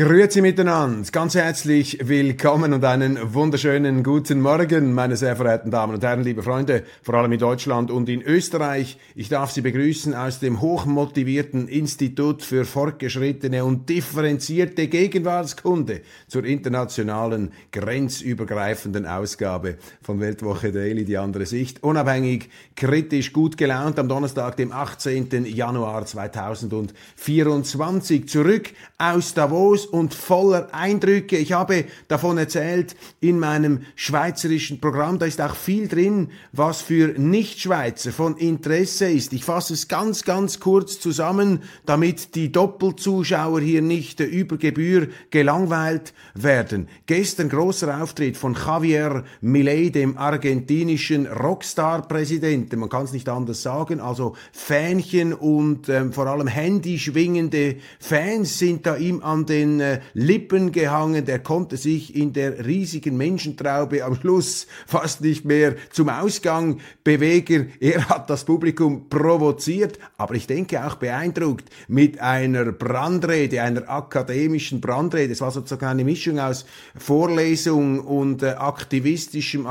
Grüezi 0.00 0.40
miteinander, 0.40 1.04
ganz 1.12 1.34
herzlich 1.34 2.08
willkommen 2.08 2.72
und 2.72 2.82
einen 2.86 3.34
wunderschönen 3.34 4.02
guten 4.02 4.40
Morgen, 4.40 4.94
meine 4.94 5.14
sehr 5.14 5.36
verehrten 5.36 5.70
Damen 5.70 5.92
und 5.92 6.02
Herren, 6.02 6.24
liebe 6.24 6.42
Freunde, 6.42 6.84
vor 7.02 7.16
allem 7.16 7.32
in 7.32 7.38
Deutschland 7.38 7.90
und 7.90 8.08
in 8.08 8.22
Österreich. 8.22 8.96
Ich 9.14 9.28
darf 9.28 9.50
Sie 9.50 9.60
begrüßen 9.60 10.14
aus 10.14 10.40
dem 10.40 10.62
hochmotivierten 10.62 11.68
Institut 11.68 12.42
für 12.42 12.64
fortgeschrittene 12.64 13.62
und 13.62 13.90
differenzierte 13.90 14.88
Gegenwartskunde 14.88 16.00
zur 16.28 16.46
internationalen 16.46 17.52
grenzübergreifenden 17.70 19.04
Ausgabe 19.04 19.76
von 20.00 20.18
Weltwoche 20.18 20.72
Daily, 20.72 21.04
die 21.04 21.18
andere 21.18 21.44
Sicht. 21.44 21.82
Unabhängig, 21.82 22.48
kritisch, 22.74 23.34
gut 23.34 23.58
gelaunt 23.58 23.98
am 23.98 24.08
Donnerstag, 24.08 24.56
dem 24.56 24.72
18. 24.72 25.44
Januar 25.44 26.06
2024. 26.06 28.26
Zurück 28.26 28.70
aus 28.96 29.34
Davos 29.34 29.89
und 29.90 30.14
voller 30.14 30.74
Eindrücke. 30.74 31.36
Ich 31.36 31.52
habe 31.52 31.84
davon 32.08 32.38
erzählt 32.38 32.96
in 33.20 33.38
meinem 33.38 33.82
schweizerischen 33.94 34.80
Programm. 34.80 35.18
Da 35.18 35.26
ist 35.26 35.40
auch 35.40 35.54
viel 35.54 35.88
drin, 35.88 36.30
was 36.52 36.80
für 36.80 37.08
Nichtschweizer 37.18 38.12
von 38.12 38.36
Interesse 38.36 39.10
ist. 39.10 39.32
Ich 39.32 39.44
fasse 39.44 39.74
es 39.74 39.88
ganz, 39.88 40.24
ganz 40.24 40.60
kurz 40.60 41.00
zusammen, 41.00 41.62
damit 41.86 42.34
die 42.34 42.52
Doppelzuschauer 42.52 43.60
hier 43.60 43.82
nicht 43.82 44.20
über 44.20 44.56
Gebühr 44.56 45.08
gelangweilt 45.30 46.12
werden. 46.34 46.88
Gestern 47.06 47.48
großer 47.48 48.02
Auftritt 48.02 48.36
von 48.36 48.54
Javier 48.54 49.24
Milei, 49.40 49.88
dem 49.88 50.16
argentinischen 50.16 51.26
Rockstar-Präsidenten. 51.26 52.78
Man 52.78 52.88
kann 52.88 53.04
es 53.04 53.12
nicht 53.12 53.28
anders 53.28 53.62
sagen. 53.62 54.00
Also 54.00 54.36
Fähnchen 54.52 55.32
und 55.32 55.88
ähm, 55.88 56.12
vor 56.12 56.26
allem 56.26 56.46
handyschwingende 56.46 57.76
Fans 57.98 58.58
sind 58.58 58.86
da 58.86 58.96
ihm 58.96 59.22
an 59.22 59.46
den 59.46 59.79
äh, 59.80 60.00
Lippen 60.14 60.72
gehangen, 60.72 61.24
der 61.24 61.38
konnte 61.38 61.76
sich 61.76 62.14
in 62.14 62.32
der 62.32 62.64
riesigen 62.64 63.16
Menschentraube 63.16 64.04
am 64.04 64.14
Schluss 64.14 64.66
fast 64.86 65.20
nicht 65.20 65.44
mehr 65.44 65.76
zum 65.90 66.08
Ausgang 66.08 66.80
bewegen. 67.04 67.72
Er 67.80 68.08
hat 68.08 68.30
das 68.30 68.44
Publikum 68.44 69.08
provoziert, 69.08 69.98
aber 70.16 70.34
ich 70.34 70.46
denke 70.46 70.84
auch 70.86 70.96
beeindruckt 70.96 71.68
mit 71.88 72.20
einer 72.20 72.72
Brandrede, 72.72 73.62
einer 73.62 73.88
akademischen 73.88 74.80
Brandrede. 74.80 75.32
Es 75.32 75.40
war 75.40 75.50
sozusagen 75.50 75.86
eine 75.86 76.04
Mischung 76.04 76.38
aus 76.38 76.66
Vorlesung 76.96 78.00
und 78.00 78.42
äh, 78.42 78.50
aktivistischem 78.50 79.66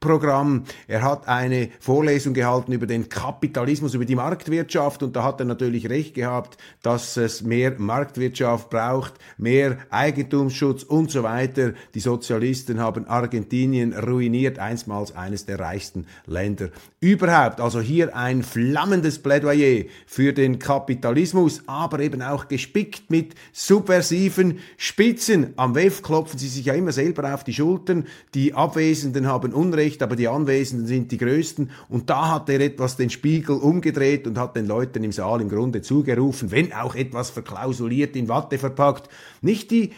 Akzentsetzungsprogramm. 0.00 0.64
Er 0.88 1.02
hat 1.02 1.28
eine 1.28 1.70
Vorlesung 1.80 2.34
gehalten 2.34 2.72
über 2.72 2.86
den 2.86 3.08
Kapitalismus, 3.08 3.94
über 3.94 4.04
die 4.04 4.14
Marktwirtschaft 4.14 5.02
und 5.02 5.16
da 5.16 5.24
hat 5.24 5.40
er 5.40 5.46
natürlich 5.46 5.88
recht 5.88 6.14
gehabt, 6.14 6.58
dass 6.82 7.16
es 7.16 7.42
mehr 7.42 7.74
Marktwirtschaft 7.78 8.26
Wirtschaft 8.26 8.70
braucht 8.70 9.14
mehr 9.38 9.78
Eigentumsschutz 9.90 10.82
und 10.82 11.10
so 11.10 11.22
weiter. 11.22 11.72
Die 11.94 12.00
Sozialisten 12.00 12.80
haben 12.80 13.06
Argentinien 13.06 13.92
ruiniert, 13.92 14.58
einstmals 14.58 15.14
eines 15.14 15.46
der 15.46 15.60
reichsten 15.60 16.06
Länder 16.26 16.70
überhaupt. 17.00 17.60
Also 17.60 17.80
hier 17.80 18.16
ein 18.16 18.42
flammendes 18.42 19.20
Plädoyer 19.20 19.84
für 20.06 20.32
den 20.32 20.58
Kapitalismus, 20.58 21.62
aber 21.66 22.00
eben 22.00 22.22
auch 22.22 22.48
gespickt 22.48 23.10
mit 23.10 23.34
subversiven 23.52 24.58
Spitzen. 24.76 25.52
Am 25.56 25.74
WEF 25.74 26.02
klopfen 26.02 26.38
sie 26.38 26.48
sich 26.48 26.66
ja 26.66 26.74
immer 26.74 26.92
selber 26.92 27.32
auf 27.32 27.44
die 27.44 27.54
Schultern. 27.54 28.06
Die 28.34 28.54
Abwesenden 28.54 29.26
haben 29.26 29.52
Unrecht, 29.52 29.95
aber 30.02 30.16
die 30.16 30.28
Anwesenden 30.28 30.86
sind 30.86 31.12
die 31.12 31.18
Größten. 31.18 31.70
Und 31.88 32.10
da 32.10 32.34
hat 32.34 32.48
er 32.48 32.60
etwas 32.60 32.96
den 32.96 33.10
Spiegel 33.10 33.56
umgedreht 33.56 34.26
und 34.26 34.38
hat 34.38 34.56
den 34.56 34.66
Leuten 34.66 35.04
im 35.04 35.12
Saal 35.12 35.40
im 35.40 35.48
Grunde 35.48 35.82
zugerufen, 35.82 36.50
wenn 36.50 36.72
auch 36.72 36.94
etwas 36.94 37.30
verklausuliert 37.30 38.16
in 38.16 38.28
Watte 38.28 38.58
verpackt. 38.58 39.08
Nicht 39.42 39.70
die 39.70 39.92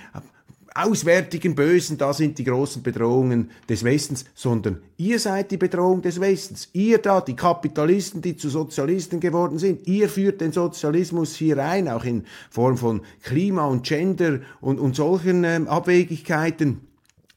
auswärtigen 0.74 1.54
Bösen, 1.54 1.98
da 1.98 2.12
sind 2.12 2.38
die 2.38 2.44
großen 2.44 2.82
Bedrohungen 2.82 3.50
des 3.68 3.84
Westens, 3.84 4.24
sondern 4.34 4.80
ihr 4.96 5.18
seid 5.18 5.50
die 5.50 5.56
Bedrohung 5.56 6.02
des 6.02 6.20
Westens. 6.20 6.68
Ihr 6.72 6.98
da, 6.98 7.20
die 7.20 7.34
Kapitalisten, 7.34 8.22
die 8.22 8.36
zu 8.36 8.48
Sozialisten 8.48 9.18
geworden 9.20 9.58
sind, 9.58 9.86
ihr 9.86 10.08
führt 10.08 10.40
den 10.40 10.52
Sozialismus 10.52 11.34
hier 11.34 11.58
ein, 11.58 11.88
auch 11.88 12.04
in 12.04 12.24
Form 12.50 12.76
von 12.76 13.02
Klima 13.22 13.66
und 13.66 13.84
Gender 13.84 14.40
und, 14.60 14.78
und 14.78 14.94
solchen 14.94 15.44
ähm, 15.44 15.66
Abwegigkeiten. 15.68 16.80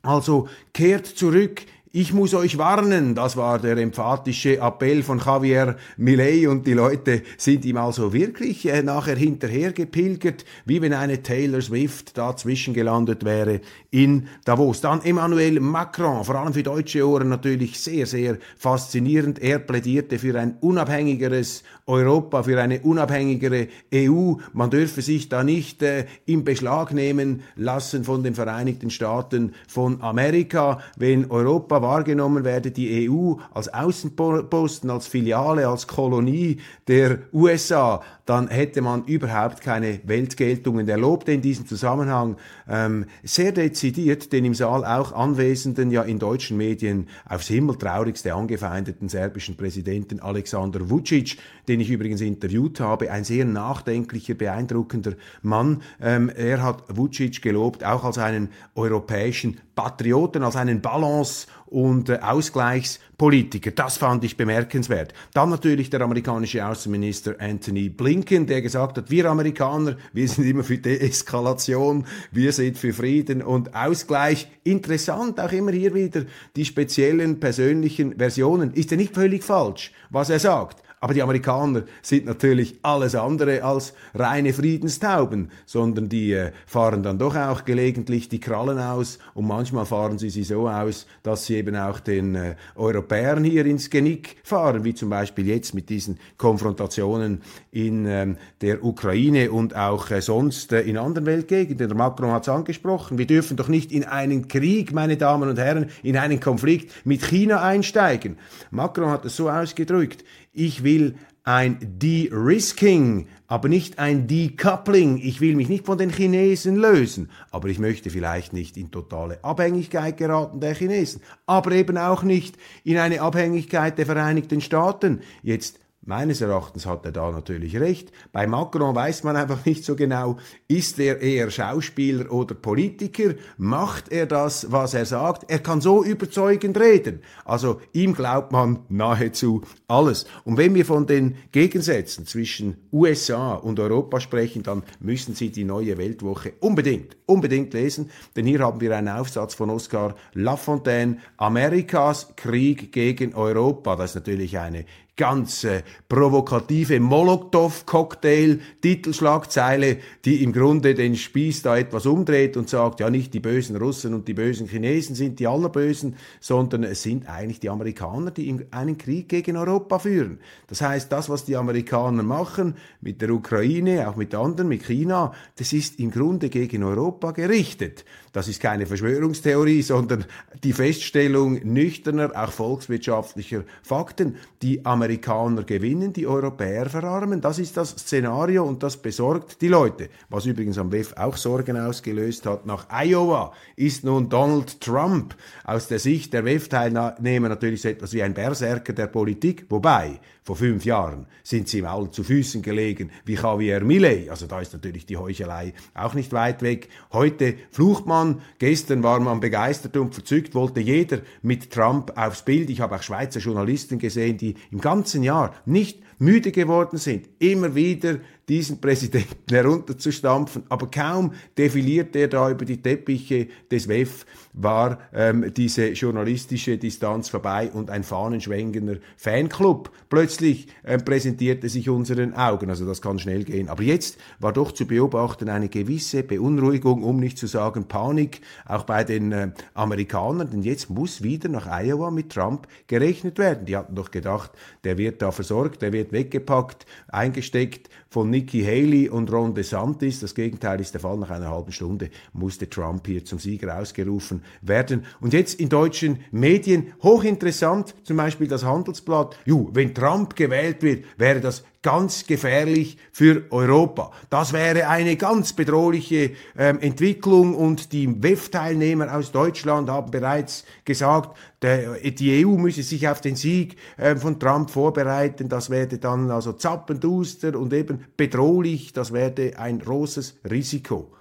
Also 0.03 0.47
kehrt 0.73 1.05
zurück 1.05 1.61
ich 1.93 2.13
muss 2.13 2.33
euch 2.33 2.57
warnen, 2.57 3.15
das 3.15 3.35
war 3.35 3.59
der 3.59 3.75
emphatische 3.75 4.59
Appell 4.59 5.03
von 5.03 5.19
Javier 5.19 5.75
Milei 5.97 6.47
und 6.47 6.65
die 6.65 6.71
Leute 6.71 7.21
sind 7.37 7.65
ihm 7.65 7.75
also 7.75 8.13
wirklich 8.13 8.65
äh, 8.65 8.81
nachher 8.81 9.17
hinterhergepilgert, 9.17 10.45
wie 10.63 10.81
wenn 10.81 10.93
eine 10.93 11.21
Taylor 11.21 11.59
Swift 11.61 12.17
dazwischen 12.17 12.73
gelandet 12.73 13.25
wäre 13.25 13.59
in 13.89 14.27
Davos. 14.45 14.79
Dann 14.79 15.01
Emmanuel 15.01 15.59
Macron, 15.59 16.23
vor 16.23 16.35
allem 16.35 16.53
für 16.53 16.63
deutsche 16.63 17.05
Ohren 17.05 17.27
natürlich 17.27 17.77
sehr, 17.77 18.05
sehr 18.05 18.37
faszinierend. 18.57 19.39
Er 19.39 19.59
plädierte 19.59 20.17
für 20.17 20.39
ein 20.39 20.55
unabhängigeres 20.61 21.63
Europa, 21.87 22.43
für 22.43 22.61
eine 22.61 22.79
unabhängigere 22.79 23.67
EU. 23.93 24.35
Man 24.53 24.69
dürfe 24.69 25.01
sich 25.01 25.27
da 25.27 25.43
nicht 25.43 25.81
äh, 25.83 26.05
im 26.25 26.45
Beschlag 26.45 26.93
nehmen 26.93 27.41
lassen 27.57 28.05
von 28.05 28.23
den 28.23 28.33
Vereinigten 28.33 28.91
Staaten 28.91 29.53
von 29.67 30.01
Amerika, 30.01 30.79
wenn 30.95 31.29
Europa 31.29 31.80
wahrgenommen 31.81 32.43
werde, 32.43 32.71
die 32.71 33.09
EU 33.09 33.35
als 33.53 33.73
Außenposten, 33.73 34.89
als 34.89 35.07
Filiale, 35.07 35.67
als 35.67 35.87
Kolonie 35.87 36.57
der 36.87 37.19
USA, 37.33 38.01
dann 38.25 38.47
hätte 38.47 38.81
man 38.81 39.03
überhaupt 39.05 39.61
keine 39.61 39.99
Weltgeltungen. 40.05 40.87
Er 40.87 40.97
lobte 40.97 41.33
in 41.33 41.41
diesem 41.41 41.67
Zusammenhang 41.67 42.37
ähm, 42.69 43.05
sehr 43.23 43.51
dezidiert 43.51 44.31
den 44.31 44.45
im 44.45 44.53
Saal 44.53 44.85
auch 44.85 45.11
anwesenden, 45.11 45.91
ja 45.91 46.03
in 46.03 46.17
deutschen 46.17 46.55
Medien 46.55 47.07
aufs 47.27 47.47
Himmeltraurigste 47.47 48.33
angefeindeten 48.33 49.09
serbischen 49.09 49.57
Präsidenten 49.57 50.21
Alexander 50.21 50.89
Vucic, 50.89 51.37
den 51.67 51.81
ich 51.81 51.89
übrigens 51.89 52.21
interviewt 52.21 52.79
habe, 52.79 53.11
ein 53.11 53.23
sehr 53.23 53.43
nachdenklicher, 53.43 54.35
beeindruckender 54.35 55.13
Mann. 55.41 55.81
Ähm, 55.99 56.29
er 56.29 56.63
hat 56.63 56.83
Vucic 56.87 57.41
gelobt, 57.41 57.83
auch 57.83 58.05
als 58.05 58.17
einen 58.17 58.49
europäischen 58.75 59.59
Patrioten, 59.75 60.43
als 60.43 60.55
einen 60.55 60.81
Balance- 60.81 61.47
und 61.71 62.09
äh, 62.09 62.19
Ausgleichspolitiker. 62.21 63.71
Das 63.71 63.97
fand 63.97 64.23
ich 64.25 64.35
bemerkenswert. 64.35 65.13
Dann 65.33 65.49
natürlich 65.49 65.89
der 65.89 66.01
amerikanische 66.01 66.65
Außenminister 66.65 67.35
Anthony 67.39 67.89
Blinken, 67.89 68.45
der 68.45 68.61
gesagt 68.61 68.97
hat, 68.97 69.09
wir 69.09 69.25
Amerikaner, 69.25 69.97
wir 70.11 70.27
sind 70.27 70.45
immer 70.45 70.63
für 70.63 70.77
Deeskalation, 70.77 72.05
wir 72.31 72.51
sind 72.51 72.77
für 72.77 72.91
Frieden 72.91 73.41
und 73.41 73.73
Ausgleich. 73.73 74.49
Interessant 74.65 75.39
auch 75.39 75.51
immer 75.53 75.71
hier 75.71 75.93
wieder 75.93 76.23
die 76.55 76.65
speziellen 76.65 77.39
persönlichen 77.39 78.17
Versionen. 78.17 78.73
Ist 78.73 78.91
ja 78.91 78.97
nicht 78.97 79.15
völlig 79.15 79.43
falsch, 79.43 79.93
was 80.09 80.29
er 80.29 80.39
sagt. 80.39 80.83
Aber 81.03 81.15
die 81.15 81.23
Amerikaner 81.23 81.81
sind 82.03 82.25
natürlich 82.25 82.75
alles 82.83 83.15
andere 83.15 83.63
als 83.63 83.95
reine 84.13 84.53
Friedenstauben, 84.53 85.49
sondern 85.65 86.09
die 86.09 86.31
äh, 86.31 86.51
fahren 86.67 87.01
dann 87.01 87.17
doch 87.17 87.35
auch 87.35 87.65
gelegentlich 87.65 88.29
die 88.29 88.39
Krallen 88.39 88.77
aus 88.77 89.17
und 89.33 89.47
manchmal 89.47 89.87
fahren 89.87 90.19
sie 90.19 90.29
sie 90.29 90.43
so 90.43 90.69
aus, 90.69 91.07
dass 91.23 91.47
sie 91.47 91.55
eben 91.55 91.75
auch 91.75 91.99
den 91.99 92.35
äh, 92.35 92.55
Europäern 92.75 93.43
hier 93.43 93.65
ins 93.65 93.89
Genick 93.89 94.35
fahren, 94.43 94.83
wie 94.83 94.93
zum 94.93 95.09
Beispiel 95.09 95.47
jetzt 95.47 95.73
mit 95.73 95.89
diesen 95.89 96.19
Konfrontationen 96.37 97.41
in 97.71 98.05
ähm, 98.05 98.37
der 98.61 98.83
Ukraine 98.85 99.51
und 99.51 99.75
auch 99.75 100.11
äh, 100.11 100.21
sonst 100.21 100.71
äh, 100.71 100.81
in 100.81 100.99
anderen 100.99 101.25
Weltgegenden. 101.25 101.87
Der 101.87 101.97
Macron 101.97 102.29
hat 102.29 102.43
es 102.43 102.49
angesprochen, 102.49 103.17
wir 103.17 103.25
dürfen 103.25 103.57
doch 103.57 103.69
nicht 103.69 103.91
in 103.91 104.03
einen 104.03 104.47
Krieg, 104.47 104.93
meine 104.93 105.17
Damen 105.17 105.49
und 105.49 105.57
Herren, 105.57 105.89
in 106.03 106.15
einen 106.15 106.39
Konflikt 106.39 107.07
mit 107.07 107.23
China 107.23 107.63
einsteigen. 107.63 108.37
Macron 108.69 109.09
hat 109.09 109.25
es 109.25 109.35
so 109.35 109.49
ausgedrückt, 109.49 110.23
ich 110.53 110.83
will 110.83 111.15
ein 111.43 111.77
De-Risking, 111.81 113.27
aber 113.47 113.67
nicht 113.67 113.97
ein 113.97 114.27
Decoupling. 114.27 115.17
Ich 115.17 115.41
will 115.41 115.55
mich 115.55 115.69
nicht 115.69 115.85
von 115.85 115.97
den 115.97 116.11
Chinesen 116.11 116.75
lösen, 116.75 117.31
aber 117.49 117.69
ich 117.69 117.79
möchte 117.79 118.11
vielleicht 118.11 118.53
nicht 118.53 118.77
in 118.77 118.91
totale 118.91 119.43
Abhängigkeit 119.43 120.17
geraten 120.17 120.59
der 120.59 120.75
Chinesen, 120.75 121.21
aber 121.47 121.71
eben 121.71 121.97
auch 121.97 122.21
nicht 122.21 122.57
in 122.83 122.97
eine 122.97 123.21
Abhängigkeit 123.21 123.97
der 123.97 124.05
Vereinigten 124.05 124.61
Staaten. 124.61 125.21
Jetzt 125.41 125.79
Meines 126.03 126.41
Erachtens 126.41 126.87
hat 126.87 127.05
er 127.05 127.11
da 127.11 127.29
natürlich 127.29 127.79
recht. 127.79 128.11
Bei 128.31 128.47
Macron 128.47 128.95
weiß 128.95 129.23
man 129.23 129.35
einfach 129.35 129.63
nicht 129.65 129.85
so 129.85 129.95
genau, 129.95 130.37
ist 130.67 130.97
er 130.97 131.21
eher 131.21 131.51
Schauspieler 131.51 132.31
oder 132.31 132.55
Politiker? 132.55 133.35
Macht 133.57 134.11
er 134.11 134.25
das, 134.25 134.71
was 134.71 134.95
er 134.95 135.05
sagt? 135.05 135.51
Er 135.51 135.59
kann 135.59 135.79
so 135.79 136.03
überzeugend 136.03 136.79
reden. 136.79 137.21
Also 137.45 137.81
ihm 137.93 138.15
glaubt 138.15 138.51
man 138.51 138.79
nahezu 138.89 139.61
alles. 139.87 140.25
Und 140.43 140.57
wenn 140.57 140.73
wir 140.73 140.85
von 140.85 141.05
den 141.05 141.35
Gegensätzen 141.51 142.25
zwischen 142.25 142.77
USA 142.91 143.53
und 143.53 143.79
Europa 143.79 144.19
sprechen, 144.21 144.63
dann 144.63 144.81
müssen 145.01 145.35
Sie 145.35 145.51
die 145.51 145.65
neue 145.65 145.99
Weltwoche 145.99 146.53
unbedingt, 146.61 147.15
unbedingt 147.27 147.75
lesen. 147.75 148.09
Denn 148.35 148.47
hier 148.47 148.61
haben 148.61 148.81
wir 148.81 148.97
einen 148.97 149.09
Aufsatz 149.09 149.53
von 149.53 149.69
Oscar 149.69 150.15
Lafontaine, 150.33 151.17
Amerikas 151.37 152.35
Krieg 152.35 152.91
gegen 152.91 153.35
Europa. 153.35 153.95
Das 153.95 154.11
ist 154.11 154.15
natürlich 154.15 154.57
eine 154.57 154.85
ganz 155.21 155.63
äh, 155.65 155.83
provokative 156.09 156.99
Molotow-Cocktail-Titelschlagzeile, 156.99 159.97
die 160.25 160.43
im 160.43 160.51
Grunde 160.51 160.95
den 160.95 161.15
Spieß 161.15 161.61
da 161.61 161.77
etwas 161.77 162.07
umdreht 162.07 162.57
und 162.57 162.69
sagt, 162.69 163.01
ja 163.01 163.11
nicht 163.11 163.35
die 163.35 163.39
bösen 163.39 163.75
Russen 163.75 164.15
und 164.15 164.27
die 164.27 164.33
bösen 164.33 164.67
Chinesen 164.67 165.13
sind 165.13 165.39
die 165.39 165.45
allerbösen, 165.45 166.15
sondern 166.39 166.83
es 166.83 167.03
sind 167.03 167.29
eigentlich 167.29 167.59
die 167.59 167.69
Amerikaner, 167.69 168.31
die 168.31 168.65
einen 168.71 168.97
Krieg 168.97 169.29
gegen 169.29 169.57
Europa 169.57 169.99
führen. 169.99 170.39
Das 170.65 170.81
heißt, 170.81 171.11
das, 171.11 171.29
was 171.29 171.45
die 171.45 171.55
Amerikaner 171.55 172.23
machen 172.23 172.73
mit 172.99 173.21
der 173.21 173.29
Ukraine, 173.29 174.09
auch 174.09 174.15
mit 174.15 174.33
anderen, 174.33 174.69
mit 174.69 174.83
China, 174.83 175.33
das 175.57 175.71
ist 175.71 175.99
im 175.99 176.09
Grunde 176.09 176.49
gegen 176.49 176.83
Europa 176.83 177.29
gerichtet. 177.29 178.05
Das 178.33 178.47
ist 178.47 178.61
keine 178.61 178.85
Verschwörungstheorie, 178.85 179.81
sondern 179.81 180.25
die 180.63 180.71
Feststellung 180.71 181.59
nüchterner, 181.63 182.31
auch 182.33 182.51
volkswirtschaftlicher 182.51 183.63
Fakten. 183.83 184.37
Die 184.61 184.85
Amerikaner 184.85 185.63
gewinnen, 185.63 186.13
die 186.13 186.27
Europäer 186.27 186.89
verarmen. 186.89 187.41
Das 187.41 187.59
ist 187.59 187.75
das 187.75 187.89
Szenario 187.89 188.63
und 188.63 188.83
das 188.83 188.97
besorgt 188.97 189.61
die 189.61 189.67
Leute. 189.67 190.09
Was 190.29 190.45
übrigens 190.45 190.77
am 190.77 190.91
WEF 190.91 191.13
auch 191.17 191.35
Sorgen 191.35 191.77
ausgelöst 191.77 192.45
hat. 192.45 192.65
Nach 192.65 192.87
Iowa 192.89 193.53
ist 193.75 194.05
nun 194.05 194.29
Donald 194.29 194.79
Trump 194.79 195.35
aus 195.65 195.87
der 195.87 195.99
Sicht 195.99 196.31
der 196.33 196.45
WEF-Teilnehmer 196.45 197.49
natürlich 197.49 197.81
so 197.81 197.89
etwas 197.89 198.13
wie 198.13 198.23
ein 198.23 198.33
Berserker 198.33 198.93
der 198.93 199.07
Politik. 199.07 199.65
Wobei, 199.69 200.19
vor 200.43 200.55
fünf 200.55 200.85
Jahren 200.85 201.27
sind 201.43 201.67
sie 201.67 201.79
ihm 201.79 201.85
alle 201.85 202.09
zu 202.09 202.23
Füßen 202.23 202.61
gelegen 202.61 203.11
wie 203.25 203.35
Javier 203.35 203.81
Millet. 203.81 204.29
Also 204.29 204.47
da 204.47 204.59
ist 204.59 204.73
natürlich 204.73 205.05
die 205.05 205.17
Heuchelei 205.17 205.73
auch 205.93 206.13
nicht 206.13 206.33
weit 206.33 206.61
weg. 206.61 206.89
Heute 207.11 207.55
flucht 207.69 208.05
man, 208.05 208.20
gestern 208.59 209.03
war 209.03 209.19
man 209.19 209.39
begeistert 209.39 209.97
und 209.97 210.13
verzückt, 210.13 210.55
wollte 210.55 210.79
jeder 210.79 211.19
mit 211.41 211.71
Trump 211.71 212.11
aufs 212.17 212.43
Bild. 212.43 212.69
Ich 212.69 212.81
habe 212.81 212.95
auch 212.95 213.03
Schweizer 213.03 213.39
Journalisten 213.39 213.99
gesehen, 213.99 214.37
die 214.37 214.55
im 214.71 214.81
ganzen 214.81 215.23
Jahr 215.23 215.53
nicht 215.65 215.99
müde 216.21 216.51
geworden 216.51 216.97
sind, 216.97 217.27
immer 217.39 217.73
wieder 217.73 218.19
diesen 218.47 218.79
Präsidenten 218.79 219.35
herunterzustampfen. 219.53 220.63
Aber 220.69 220.89
kaum 220.91 221.33
defiliert 221.57 222.15
er 222.15 222.27
da 222.27 222.49
über 222.49 222.63
die 222.63 222.81
Teppiche 222.81 223.47
des 223.71 223.87
WEF, 223.87 224.25
war 224.53 224.99
ähm, 225.13 225.53
diese 225.55 225.89
journalistische 225.89 226.77
Distanz 226.77 227.29
vorbei 227.29 227.71
und 227.73 227.89
ein 227.89 228.03
fahnenschwenkender 228.03 228.97
Fanclub 229.17 229.91
plötzlich 230.09 230.67
ähm, 230.83 231.03
präsentierte 231.03 231.69
sich 231.69 231.89
unseren 231.89 232.33
Augen. 232.33 232.69
Also 232.69 232.85
das 232.85 233.01
kann 233.01 233.19
schnell 233.19 233.43
gehen. 233.43 233.69
Aber 233.69 233.83
jetzt 233.83 234.17
war 234.39 234.53
doch 234.53 234.71
zu 234.71 234.85
beobachten 234.85 235.49
eine 235.49 235.69
gewisse 235.69 236.23
Beunruhigung, 236.23 237.03
um 237.03 237.17
nicht 237.17 237.37
zu 237.37 237.47
sagen 237.47 237.85
Panik, 237.85 238.41
auch 238.65 238.83
bei 238.83 239.03
den 239.03 239.31
äh, 239.31 239.51
Amerikanern. 239.73 240.49
Denn 240.51 240.63
jetzt 240.63 240.89
muss 240.89 241.23
wieder 241.23 241.49
nach 241.49 241.67
Iowa 241.67 242.11
mit 242.11 242.31
Trump 242.31 242.67
gerechnet 242.87 243.37
werden. 243.37 243.65
Die 243.65 243.77
hatten 243.77 243.95
doch 243.95 244.11
gedacht, 244.11 244.51
der 244.83 244.97
wird 244.97 245.21
da 245.21 245.31
versorgt, 245.31 245.81
der 245.81 245.93
wird 245.93 246.11
weggepackt, 246.11 246.85
eingesteckt 247.07 247.89
von 248.09 248.29
Nikki 248.29 248.63
Haley 248.63 249.09
und 249.09 249.31
Ron 249.31 249.55
DeSantis. 249.55 250.19
Das 250.19 250.35
Gegenteil 250.35 250.81
ist 250.81 250.93
der 250.93 251.01
Fall. 251.01 251.17
Nach 251.17 251.29
einer 251.29 251.49
halben 251.49 251.71
Stunde 251.71 252.09
musste 252.33 252.69
Trump 252.69 253.07
hier 253.07 253.23
zum 253.23 253.39
Sieger 253.39 253.77
ausgerufen 253.77 254.40
werden. 254.61 255.05
Und 255.19 255.33
jetzt 255.33 255.59
in 255.59 255.69
deutschen 255.69 256.23
Medien 256.31 256.93
hochinteressant, 257.01 257.95
zum 258.03 258.17
Beispiel 258.17 258.47
das 258.47 258.63
Handelsblatt. 258.63 259.37
Ju, 259.45 259.69
wenn 259.73 259.93
Trump 259.93 260.35
gewählt 260.35 260.83
wird, 260.83 261.05
wäre 261.17 261.41
das 261.41 261.63
ganz 261.81 262.27
gefährlich 262.27 262.97
für 263.11 263.43
Europa. 263.49 264.11
Das 264.29 264.53
wäre 264.53 264.87
eine 264.87 265.15
ganz 265.15 265.53
bedrohliche 265.53 266.31
ähm, 266.57 266.79
Entwicklung 266.79 267.55
und 267.55 267.91
die 267.91 268.21
WEF-Teilnehmer 268.21 269.15
aus 269.15 269.31
Deutschland 269.31 269.89
haben 269.89 270.11
bereits 270.11 270.63
gesagt, 270.85 271.37
der, 271.61 271.99
die 271.99 272.45
EU 272.45 272.57
müsse 272.57 272.83
sich 272.83 273.07
auf 273.07 273.21
den 273.21 273.35
Sieg 273.35 273.77
ähm, 273.97 274.17
von 274.19 274.39
Trump 274.39 274.69
vorbereiten. 274.69 275.49
Das 275.49 275.69
werde 275.69 275.97
dann 275.97 276.29
also 276.29 276.53
zappenduster 276.53 277.57
und 277.57 277.73
eben 277.73 278.05
bedrohlich. 278.15 278.93
Das 278.93 279.11
werde 279.11 279.57
ein 279.57 279.79
großes 279.79 280.39
Risiko. 280.49 281.11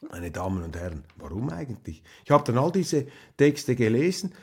Meine 0.00 0.30
Damen 0.30 0.62
und 0.62 0.76
Herren, 0.76 1.04
warum 1.16 1.50
eigentlich? 1.50 2.02
Ich 2.24 2.30
habe 2.30 2.44
dann 2.44 2.58
all 2.58 2.70
diese 2.70 3.06
Texte 3.36 3.74
gelesen 3.74 4.34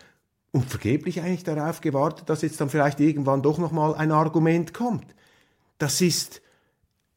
und 0.51 0.69
vergeblich 0.69 1.21
eigentlich 1.21 1.43
darauf 1.43 1.81
gewartet, 1.81 2.29
dass 2.29 2.41
jetzt 2.41 2.59
dann 2.59 2.69
vielleicht 2.69 2.99
irgendwann 2.99 3.41
doch 3.41 3.57
noch 3.57 3.71
mal 3.71 3.95
ein 3.95 4.11
Argument 4.11 4.73
kommt. 4.73 5.15
Das 5.77 6.01
ist 6.01 6.41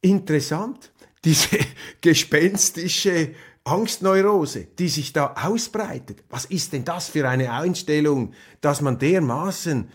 interessant, 0.01 0.91
diese 1.25 1.57
gespenstische 2.01 3.33
Angstneurose, 3.63 4.65
die 4.79 4.87
sich 4.87 5.13
da 5.13 5.35
ausbreitet. 5.43 6.23
Was 6.29 6.45
ist 6.45 6.73
denn 6.73 6.85
das 6.85 7.09
für 7.09 7.27
eine 7.27 7.51
Einstellung, 7.51 8.33
dass 8.61 8.81
man 8.81 8.97
dermaßen 8.97 9.89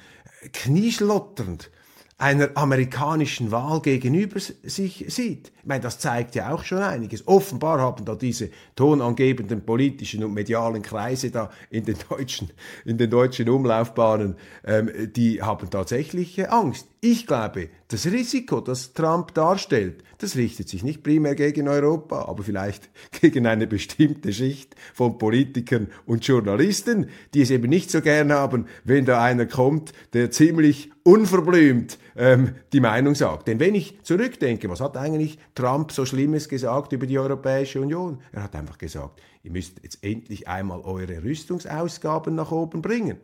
knieschlotternd 0.52 1.70
einer 2.18 2.50
amerikanischen 2.54 3.50
Wahl 3.50 3.80
gegenüber 3.80 4.38
sich 4.38 5.04
sieht. 5.08 5.52
Ich 5.58 5.66
meine, 5.66 5.80
das 5.80 5.98
zeigt 5.98 6.34
ja 6.34 6.54
auch 6.54 6.64
schon 6.64 6.78
einiges. 6.78 7.26
Offenbar 7.26 7.80
haben 7.80 8.04
da 8.04 8.14
diese 8.14 8.50
tonangebenden 8.76 9.64
politischen 9.64 10.22
und 10.22 10.32
medialen 10.32 10.82
Kreise 10.82 11.30
da 11.30 11.50
in 11.70 11.84
den 11.84 11.96
deutschen, 12.08 12.50
in 12.84 12.98
den 12.98 13.10
deutschen 13.10 13.48
Umlaufbahnen, 13.48 14.36
ähm, 14.64 14.90
die 15.14 15.42
haben 15.42 15.68
tatsächlich 15.68 16.38
äh, 16.38 16.46
Angst. 16.46 16.91
Ich 17.04 17.26
glaube, 17.26 17.68
das 17.88 18.06
Risiko, 18.06 18.60
das 18.60 18.92
Trump 18.92 19.34
darstellt, 19.34 20.04
das 20.18 20.36
richtet 20.36 20.68
sich 20.68 20.84
nicht 20.84 21.02
primär 21.02 21.34
gegen 21.34 21.66
Europa, 21.66 22.26
aber 22.26 22.44
vielleicht 22.44 22.90
gegen 23.20 23.44
eine 23.44 23.66
bestimmte 23.66 24.32
Schicht 24.32 24.76
von 24.94 25.18
Politikern 25.18 25.88
und 26.06 26.24
Journalisten, 26.24 27.08
die 27.34 27.42
es 27.42 27.50
eben 27.50 27.68
nicht 27.68 27.90
so 27.90 28.02
gern 28.02 28.30
haben, 28.30 28.66
wenn 28.84 29.04
da 29.04 29.20
einer 29.20 29.46
kommt, 29.46 29.92
der 30.12 30.30
ziemlich 30.30 30.92
unverblümt 31.02 31.98
ähm, 32.14 32.54
die 32.72 32.78
Meinung 32.78 33.16
sagt. 33.16 33.48
Denn 33.48 33.58
wenn 33.58 33.74
ich 33.74 34.00
zurückdenke, 34.04 34.70
was 34.70 34.80
hat 34.80 34.96
eigentlich 34.96 35.40
Trump 35.56 35.90
so 35.90 36.06
Schlimmes 36.06 36.48
gesagt 36.48 36.92
über 36.92 37.06
die 37.08 37.18
Europäische 37.18 37.80
Union? 37.80 38.20
Er 38.30 38.44
hat 38.44 38.54
einfach 38.54 38.78
gesagt, 38.78 39.20
ihr 39.42 39.50
müsst 39.50 39.80
jetzt 39.82 40.04
endlich 40.04 40.46
einmal 40.46 40.80
eure 40.82 41.24
Rüstungsausgaben 41.24 42.36
nach 42.36 42.52
oben 42.52 42.80
bringen. 42.80 43.18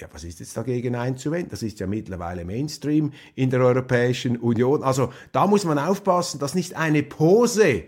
Ja, 0.00 0.06
was 0.12 0.22
ist 0.22 0.38
jetzt 0.38 0.56
dagegen 0.56 0.94
einzuwenden? 0.94 1.50
Das 1.50 1.62
ist 1.62 1.80
ja 1.80 1.88
mittlerweile 1.88 2.44
Mainstream 2.44 3.12
in 3.34 3.50
der 3.50 3.60
Europäischen 3.60 4.36
Union. 4.36 4.84
Also 4.84 5.12
da 5.32 5.46
muss 5.48 5.64
man 5.64 5.78
aufpassen, 5.78 6.38
dass 6.38 6.54
nicht 6.54 6.76
eine 6.76 7.02
Pose 7.02 7.84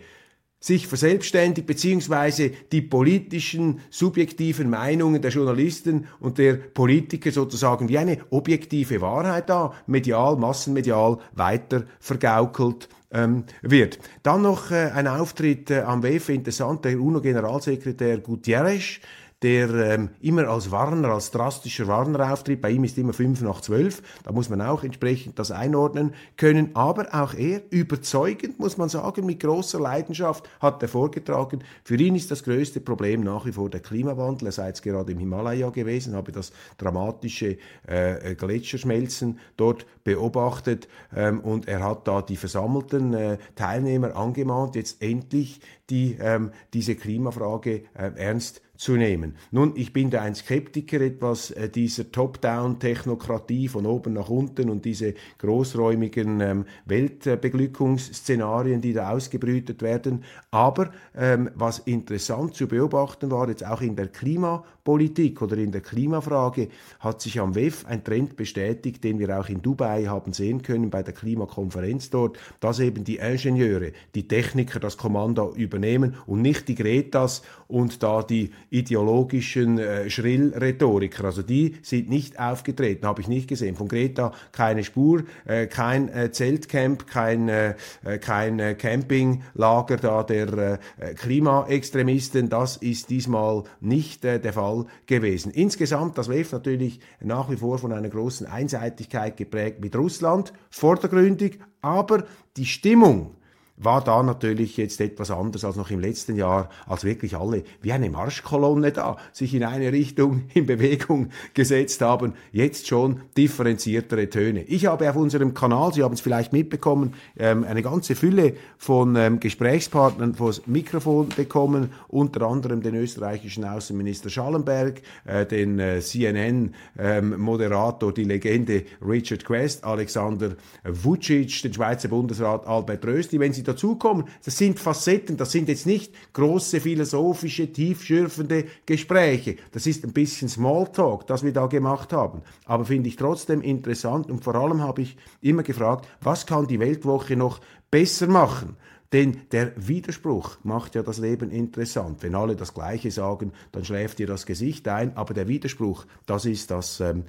sich 0.58 0.86
verselbstständigt, 0.88 1.66
beziehungsweise 1.66 2.50
die 2.50 2.82
politischen, 2.82 3.80
subjektiven 3.90 4.68
Meinungen 4.68 5.22
der 5.22 5.30
Journalisten 5.30 6.06
und 6.18 6.36
der 6.38 6.54
Politiker 6.54 7.30
sozusagen 7.30 7.88
wie 7.88 7.96
eine 7.96 8.18
objektive 8.30 9.00
Wahrheit 9.00 9.48
da, 9.48 9.72
medial, 9.86 10.36
massenmedial 10.36 11.18
weiter 11.32 11.84
vergaukelt 11.98 12.88
ähm, 13.10 13.44
wird. 13.62 13.98
Dann 14.22 14.42
noch 14.42 14.70
äh, 14.70 14.90
ein 14.94 15.06
Auftritt 15.06 15.70
äh, 15.70 15.80
am 15.80 16.02
WEF, 16.02 16.28
interessant, 16.28 16.84
der 16.84 17.00
UNO-Generalsekretär 17.00 18.18
Gutierrez, 18.18 19.00
der 19.42 19.70
ähm, 19.70 20.10
immer 20.20 20.48
als 20.48 20.70
Warner, 20.70 21.08
als 21.08 21.30
drastischer 21.30 21.86
Warner 21.86 22.32
auftritt. 22.32 22.60
Bei 22.60 22.70
ihm 22.70 22.84
ist 22.84 22.98
immer 22.98 23.14
5 23.14 23.40
nach 23.40 23.62
12. 23.62 24.02
Da 24.24 24.32
muss 24.32 24.50
man 24.50 24.60
auch 24.60 24.84
entsprechend 24.84 25.38
das 25.38 25.50
einordnen 25.50 26.12
können. 26.36 26.70
Aber 26.74 27.06
auch 27.12 27.32
er, 27.32 27.62
überzeugend, 27.70 28.58
muss 28.58 28.76
man 28.76 28.90
sagen, 28.90 29.24
mit 29.24 29.40
großer 29.40 29.80
Leidenschaft 29.80 30.48
hat 30.60 30.82
er 30.82 30.88
vorgetragen. 30.88 31.64
Für 31.84 31.96
ihn 31.96 32.16
ist 32.16 32.30
das 32.30 32.44
größte 32.44 32.80
Problem 32.80 33.22
nach 33.22 33.46
wie 33.46 33.52
vor 33.52 33.70
der 33.70 33.80
Klimawandel. 33.80 34.48
Er 34.48 34.52
sei 34.52 34.68
jetzt 34.68 34.82
gerade 34.82 35.12
im 35.12 35.18
Himalaya 35.18 35.70
gewesen, 35.70 36.14
habe 36.14 36.32
das 36.32 36.52
dramatische 36.76 37.56
äh, 37.86 38.34
Gletscherschmelzen 38.34 39.38
dort 39.56 39.86
beobachtet. 40.04 40.86
Ähm, 41.16 41.40
und 41.40 41.66
er 41.66 41.82
hat 41.82 42.06
da 42.06 42.20
die 42.20 42.36
versammelten 42.36 43.14
äh, 43.14 43.38
Teilnehmer 43.54 44.16
angemahnt, 44.16 44.76
jetzt 44.76 45.02
endlich 45.02 45.60
die, 45.88 46.16
ähm, 46.20 46.52
diese 46.74 46.94
Klimafrage 46.94 47.84
äh, 47.94 48.12
ernst 48.16 48.60
zu 48.80 48.96
nehmen. 48.96 49.34
Nun, 49.50 49.74
ich 49.76 49.92
bin 49.92 50.08
da 50.08 50.22
ein 50.22 50.34
Skeptiker 50.34 51.02
etwas 51.02 51.50
äh, 51.50 51.68
dieser 51.68 52.10
Top-Down-Technokratie 52.10 53.68
von 53.68 53.84
oben 53.84 54.14
nach 54.14 54.30
unten 54.30 54.70
und 54.70 54.86
diese 54.86 55.12
großräumigen 55.36 56.40
ähm, 56.40 56.64
Weltbeglückungsszenarien, 56.86 58.80
die 58.80 58.94
da 58.94 59.10
ausgebrütet 59.10 59.82
werden. 59.82 60.24
Aber 60.50 60.92
ähm, 61.14 61.50
was 61.54 61.80
interessant 61.80 62.54
zu 62.54 62.68
beobachten 62.68 63.30
war, 63.30 63.50
jetzt 63.50 63.66
auch 63.66 63.82
in 63.82 63.96
der 63.96 64.08
Klimapolitik 64.08 65.42
oder 65.42 65.58
in 65.58 65.72
der 65.72 65.82
Klimafrage, 65.82 66.68
hat 67.00 67.20
sich 67.20 67.38
am 67.38 67.54
WEF 67.54 67.84
ein 67.84 68.02
Trend 68.02 68.36
bestätigt, 68.36 69.04
den 69.04 69.18
wir 69.18 69.38
auch 69.38 69.50
in 69.50 69.60
Dubai 69.60 70.06
haben 70.06 70.32
sehen 70.32 70.62
können 70.62 70.88
bei 70.88 71.02
der 71.02 71.12
Klimakonferenz 71.12 72.08
dort, 72.08 72.38
dass 72.60 72.80
eben 72.80 73.04
die 73.04 73.16
Ingenieure, 73.16 73.92
die 74.14 74.26
Techniker 74.26 74.80
das 74.80 74.96
Kommando 74.96 75.52
übernehmen 75.54 76.16
und 76.26 76.40
nicht 76.40 76.66
die 76.66 76.76
Gretas 76.76 77.42
und 77.68 78.02
da 78.02 78.22
die 78.22 78.52
ideologischen 78.70 79.78
äh, 79.78 80.08
Schrillrhetoriker. 80.08 81.24
Also 81.24 81.42
die 81.42 81.76
sind 81.82 82.08
nicht 82.08 82.38
aufgetreten, 82.38 83.06
habe 83.06 83.20
ich 83.20 83.28
nicht 83.28 83.48
gesehen. 83.48 83.76
Von 83.76 83.88
Greta 83.88 84.32
keine 84.52 84.84
Spur, 84.84 85.24
äh, 85.44 85.66
kein 85.66 86.08
äh, 86.08 86.30
Zeltcamp, 86.30 87.06
kein, 87.06 87.48
äh, 87.48 87.74
äh 88.04 88.18
kein 88.18 88.58
äh, 88.58 88.74
Campinglager 88.74 89.96
da 89.96 90.22
der 90.22 90.78
äh, 90.98 91.14
Klimaextremisten. 91.14 92.48
Das 92.48 92.76
ist 92.76 93.10
diesmal 93.10 93.64
nicht 93.80 94.24
äh, 94.24 94.40
der 94.40 94.52
Fall 94.52 94.86
gewesen. 95.06 95.50
Insgesamt 95.52 96.16
das 96.16 96.28
WEF 96.28 96.52
natürlich 96.52 97.00
nach 97.20 97.50
wie 97.50 97.56
vor 97.56 97.78
von 97.78 97.92
einer 97.92 98.08
großen 98.08 98.46
Einseitigkeit 98.46 99.36
geprägt 99.36 99.80
mit 99.80 99.96
Russland, 99.96 100.52
vordergründig, 100.70 101.58
aber 101.82 102.24
die 102.56 102.66
Stimmung 102.66 103.36
war 103.82 104.04
da 104.04 104.22
natürlich 104.22 104.76
jetzt 104.76 105.00
etwas 105.00 105.30
anders 105.30 105.64
als 105.64 105.76
noch 105.76 105.90
im 105.90 106.00
letzten 106.00 106.36
Jahr, 106.36 106.68
als 106.86 107.04
wirklich 107.04 107.34
alle 107.36 107.64
wie 107.80 107.92
eine 107.92 108.10
Marschkolonne 108.10 108.92
da 108.92 109.16
sich 109.32 109.54
in 109.54 109.64
eine 109.64 109.90
Richtung 109.92 110.42
in 110.54 110.66
Bewegung 110.66 111.30
gesetzt 111.54 112.02
haben. 112.02 112.34
Jetzt 112.52 112.86
schon 112.86 113.22
differenziertere 113.36 114.28
Töne. 114.28 114.64
Ich 114.64 114.84
habe 114.86 115.08
auf 115.08 115.16
unserem 115.16 115.54
Kanal, 115.54 115.94
Sie 115.94 116.02
haben 116.02 116.12
es 116.12 116.20
vielleicht 116.20 116.52
mitbekommen, 116.52 117.14
ähm, 117.38 117.64
eine 117.64 117.82
ganze 117.82 118.14
Fülle 118.14 118.52
von 118.76 119.16
ähm, 119.16 119.40
Gesprächspartnern 119.40 120.34
vors 120.34 120.66
Mikrofon 120.66 121.30
bekommen, 121.30 121.92
unter 122.08 122.42
anderem 122.42 122.82
den 122.82 122.94
österreichischen 122.94 123.64
Außenminister 123.64 124.28
Schallenberg, 124.28 125.00
äh, 125.24 125.46
den 125.46 125.78
äh, 125.78 126.00
CNN-Moderator, 126.00 128.10
ähm, 128.10 128.14
die 128.14 128.24
Legende 128.24 128.82
Richard 129.06 129.44
Quest, 129.44 129.84
Alexander 129.84 130.56
Vucic, 130.84 131.62
den 131.62 131.72
Schweizer 131.72 132.08
Bundesrat 132.08 132.66
Albert 132.66 133.06
Rösti. 133.06 133.40
Wenn 133.40 133.54
Sie 133.54 133.62
dazukommen. 133.72 134.24
Das 134.44 134.56
sind 134.56 134.78
Facetten, 134.78 135.36
das 135.36 135.52
sind 135.52 135.68
jetzt 135.68 135.86
nicht 135.86 136.12
große 136.32 136.80
philosophische, 136.80 137.72
tiefschürfende 137.72 138.64
Gespräche. 138.86 139.56
Das 139.72 139.86
ist 139.86 140.04
ein 140.04 140.12
bisschen 140.12 140.48
Smalltalk, 140.48 141.26
das 141.26 141.42
wir 141.42 141.52
da 141.52 141.66
gemacht 141.66 142.12
haben. 142.12 142.42
Aber 142.64 142.84
finde 142.84 143.08
ich 143.08 143.16
trotzdem 143.16 143.62
interessant 143.62 144.30
und 144.30 144.44
vor 144.44 144.54
allem 144.54 144.82
habe 144.82 145.02
ich 145.02 145.16
immer 145.40 145.62
gefragt, 145.62 146.08
was 146.20 146.46
kann 146.46 146.66
die 146.66 146.80
Weltwoche 146.80 147.36
noch 147.36 147.60
besser 147.90 148.26
machen? 148.26 148.76
Denn 149.12 149.38
der 149.50 149.72
Widerspruch 149.76 150.58
macht 150.62 150.94
ja 150.94 151.02
das 151.02 151.18
Leben 151.18 151.50
interessant. 151.50 152.22
Wenn 152.22 152.36
alle 152.36 152.54
das 152.54 152.74
Gleiche 152.74 153.10
sagen, 153.10 153.52
dann 153.72 153.84
schläft 153.84 154.20
dir 154.20 154.28
das 154.28 154.46
Gesicht 154.46 154.86
ein. 154.86 155.16
Aber 155.16 155.34
der 155.34 155.48
Widerspruch, 155.48 156.06
das 156.26 156.44
ist 156.44 156.70
das 156.70 157.00
ähm, 157.00 157.24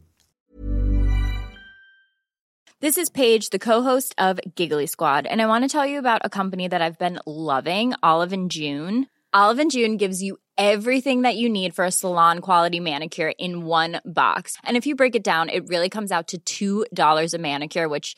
This 2.80 2.98
is 2.98 3.10
Paige, 3.10 3.48
the 3.50 3.60
co-host 3.60 4.14
of 4.18 4.42
Giggly 4.56 4.88
Squad, 4.88 5.26
and 5.26 5.42
I 5.42 5.46
want 5.46 5.64
to 5.64 5.70
tell 5.70 5.86
you 5.86 6.00
about 6.00 6.20
a 6.26 6.30
company 6.30 6.68
that 6.68 6.82
I've 6.82 7.00
been 7.00 7.18
loving, 7.26 7.94
Olive 8.04 8.34
and 8.34 8.52
June. 8.52 9.08
Olive 9.34 9.60
and 9.60 9.72
June 9.72 9.96
gives 9.96 10.22
you 10.22 10.38
everything 10.58 11.22
that 11.22 11.38
you 11.38 11.48
need 11.48 11.74
for 11.74 11.86
a 11.86 11.92
salon 11.92 12.40
quality 12.40 12.82
manicure 12.82 13.32
in 13.40 13.66
one 13.66 14.02
box. 14.06 14.58
And 14.66 14.76
if 14.76 14.86
you 14.86 14.98
break 14.98 15.16
it 15.16 15.24
down, 15.24 15.48
it 15.48 15.70
really 15.70 15.90
comes 15.90 16.12
out 16.12 16.34
to 16.46 16.86
$2 16.94 17.34
a 17.34 17.38
manicure, 17.38 17.88
which 17.88 18.18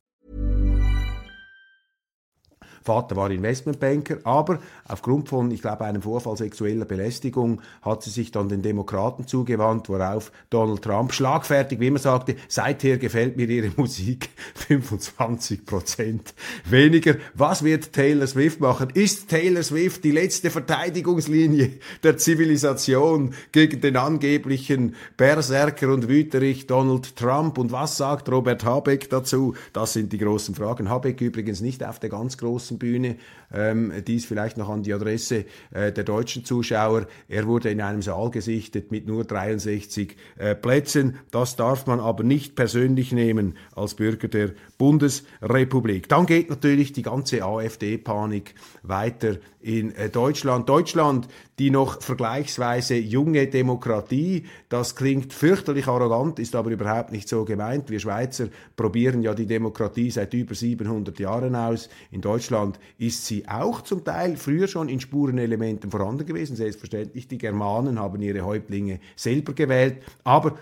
Vater 2.83 3.15
war 3.15 3.29
Investmentbanker, 3.29 4.17
aber 4.23 4.59
aufgrund 4.87 5.29
von, 5.29 5.51
ich 5.51 5.61
glaube, 5.61 5.85
einem 5.85 6.01
Vorfall 6.01 6.37
sexueller 6.37 6.85
Belästigung 6.85 7.61
hat 7.81 8.03
sie 8.03 8.09
sich 8.09 8.31
dann 8.31 8.49
den 8.49 8.61
Demokraten 8.61 9.27
zugewandt, 9.27 9.89
worauf 9.89 10.31
Donald 10.49 10.81
Trump 10.81 11.13
schlagfertig, 11.13 11.79
wie 11.79 11.87
immer 11.87 11.99
sagte, 11.99 12.35
seither 12.47 12.97
gefällt 12.97 13.37
mir 13.37 13.47
ihre 13.47 13.71
Musik 13.75 14.29
25 14.55 15.65
Prozent 15.65 16.33
weniger. 16.65 17.15
Was 17.33 17.63
wird 17.63 17.93
Taylor 17.93 18.27
Swift 18.27 18.59
machen? 18.59 18.89
Ist 18.93 19.29
Taylor 19.29 19.63
Swift 19.63 20.03
die 20.03 20.11
letzte 20.11 20.49
Verteidigungslinie 20.49 21.71
der 22.03 22.17
Zivilisation 22.17 23.33
gegen 23.51 23.81
den 23.81 23.97
angeblichen 23.97 24.95
Berserker 25.17 25.89
und 25.89 26.07
Wüterich 26.07 26.67
Donald 26.67 27.15
Trump? 27.15 27.57
Und 27.57 27.71
was 27.71 27.97
sagt 27.97 28.29
Robert 28.29 28.65
Habeck 28.65 29.09
dazu? 29.09 29.55
Das 29.73 29.93
sind 29.93 30.11
die 30.13 30.17
großen 30.17 30.55
Fragen. 30.55 30.89
Habeck 30.89 31.21
übrigens 31.21 31.61
nicht 31.61 31.83
auf 31.83 31.99
der 31.99 32.09
ganz 32.09 32.37
großen 32.37 32.70
großen 32.71 32.79
Bühne. 32.79 33.17
Ähm, 33.53 33.91
dies 34.07 34.25
vielleicht 34.25 34.57
noch 34.57 34.69
an 34.69 34.83
die 34.83 34.93
Adresse 34.93 35.45
äh, 35.71 35.91
der 35.91 36.03
deutschen 36.03 36.45
Zuschauer. 36.45 37.07
Er 37.27 37.45
wurde 37.47 37.69
in 37.69 37.81
einem 37.81 38.01
Saal 38.01 38.31
gesichtet 38.31 38.91
mit 38.91 39.07
nur 39.07 39.25
63 39.25 40.15
äh, 40.37 40.55
Plätzen. 40.55 41.17
Das 41.31 41.57
darf 41.57 41.85
man 41.85 41.99
aber 41.99 42.23
nicht 42.23 42.55
persönlich 42.55 43.11
nehmen 43.11 43.57
als 43.75 43.95
Bürger 43.95 44.29
der 44.29 44.51
Bundesrepublik. 44.77 46.07
Dann 46.07 46.25
geht 46.25 46.49
natürlich 46.49 46.93
die 46.93 47.01
ganze 47.01 47.43
AfD-Panik 47.43 48.55
weiter 48.83 49.37
in 49.61 49.93
äh, 49.95 50.09
Deutschland. 50.09 50.67
Deutschland, 50.67 51.27
die 51.59 51.69
noch 51.69 52.01
vergleichsweise 52.01 52.95
junge 52.95 53.47
Demokratie, 53.47 54.45
das 54.69 54.95
klingt 54.95 55.33
fürchterlich 55.33 55.87
arrogant, 55.87 56.39
ist 56.39 56.55
aber 56.55 56.71
überhaupt 56.71 57.11
nicht 57.11 57.29
so 57.29 57.45
gemeint. 57.45 57.89
Wir 57.89 57.99
Schweizer 57.99 58.47
probieren 58.75 59.21
ja 59.21 59.33
die 59.33 59.45
Demokratie 59.45 60.09
seit 60.09 60.33
über 60.33 60.55
700 60.55 61.19
Jahren 61.19 61.55
aus. 61.55 61.89
In 62.09 62.21
Deutschland 62.21 62.60
Deutschland 62.61 62.79
ist 62.97 63.25
sie 63.25 63.47
auch 63.47 63.81
zum 63.81 64.03
Teil 64.03 64.37
früher 64.37 64.67
schon 64.67 64.89
in 64.89 64.99
Spurenelementen 64.99 65.91
vorhanden 65.91 66.25
gewesen. 66.25 66.55
Selbstverständlich, 66.55 67.27
die 67.27 67.37
Germanen 67.37 67.99
haben 67.99 68.21
ihre 68.21 68.41
Häuptlinge 68.41 68.99
selber 69.15 69.53
gewählt, 69.53 70.03
aber 70.23 70.57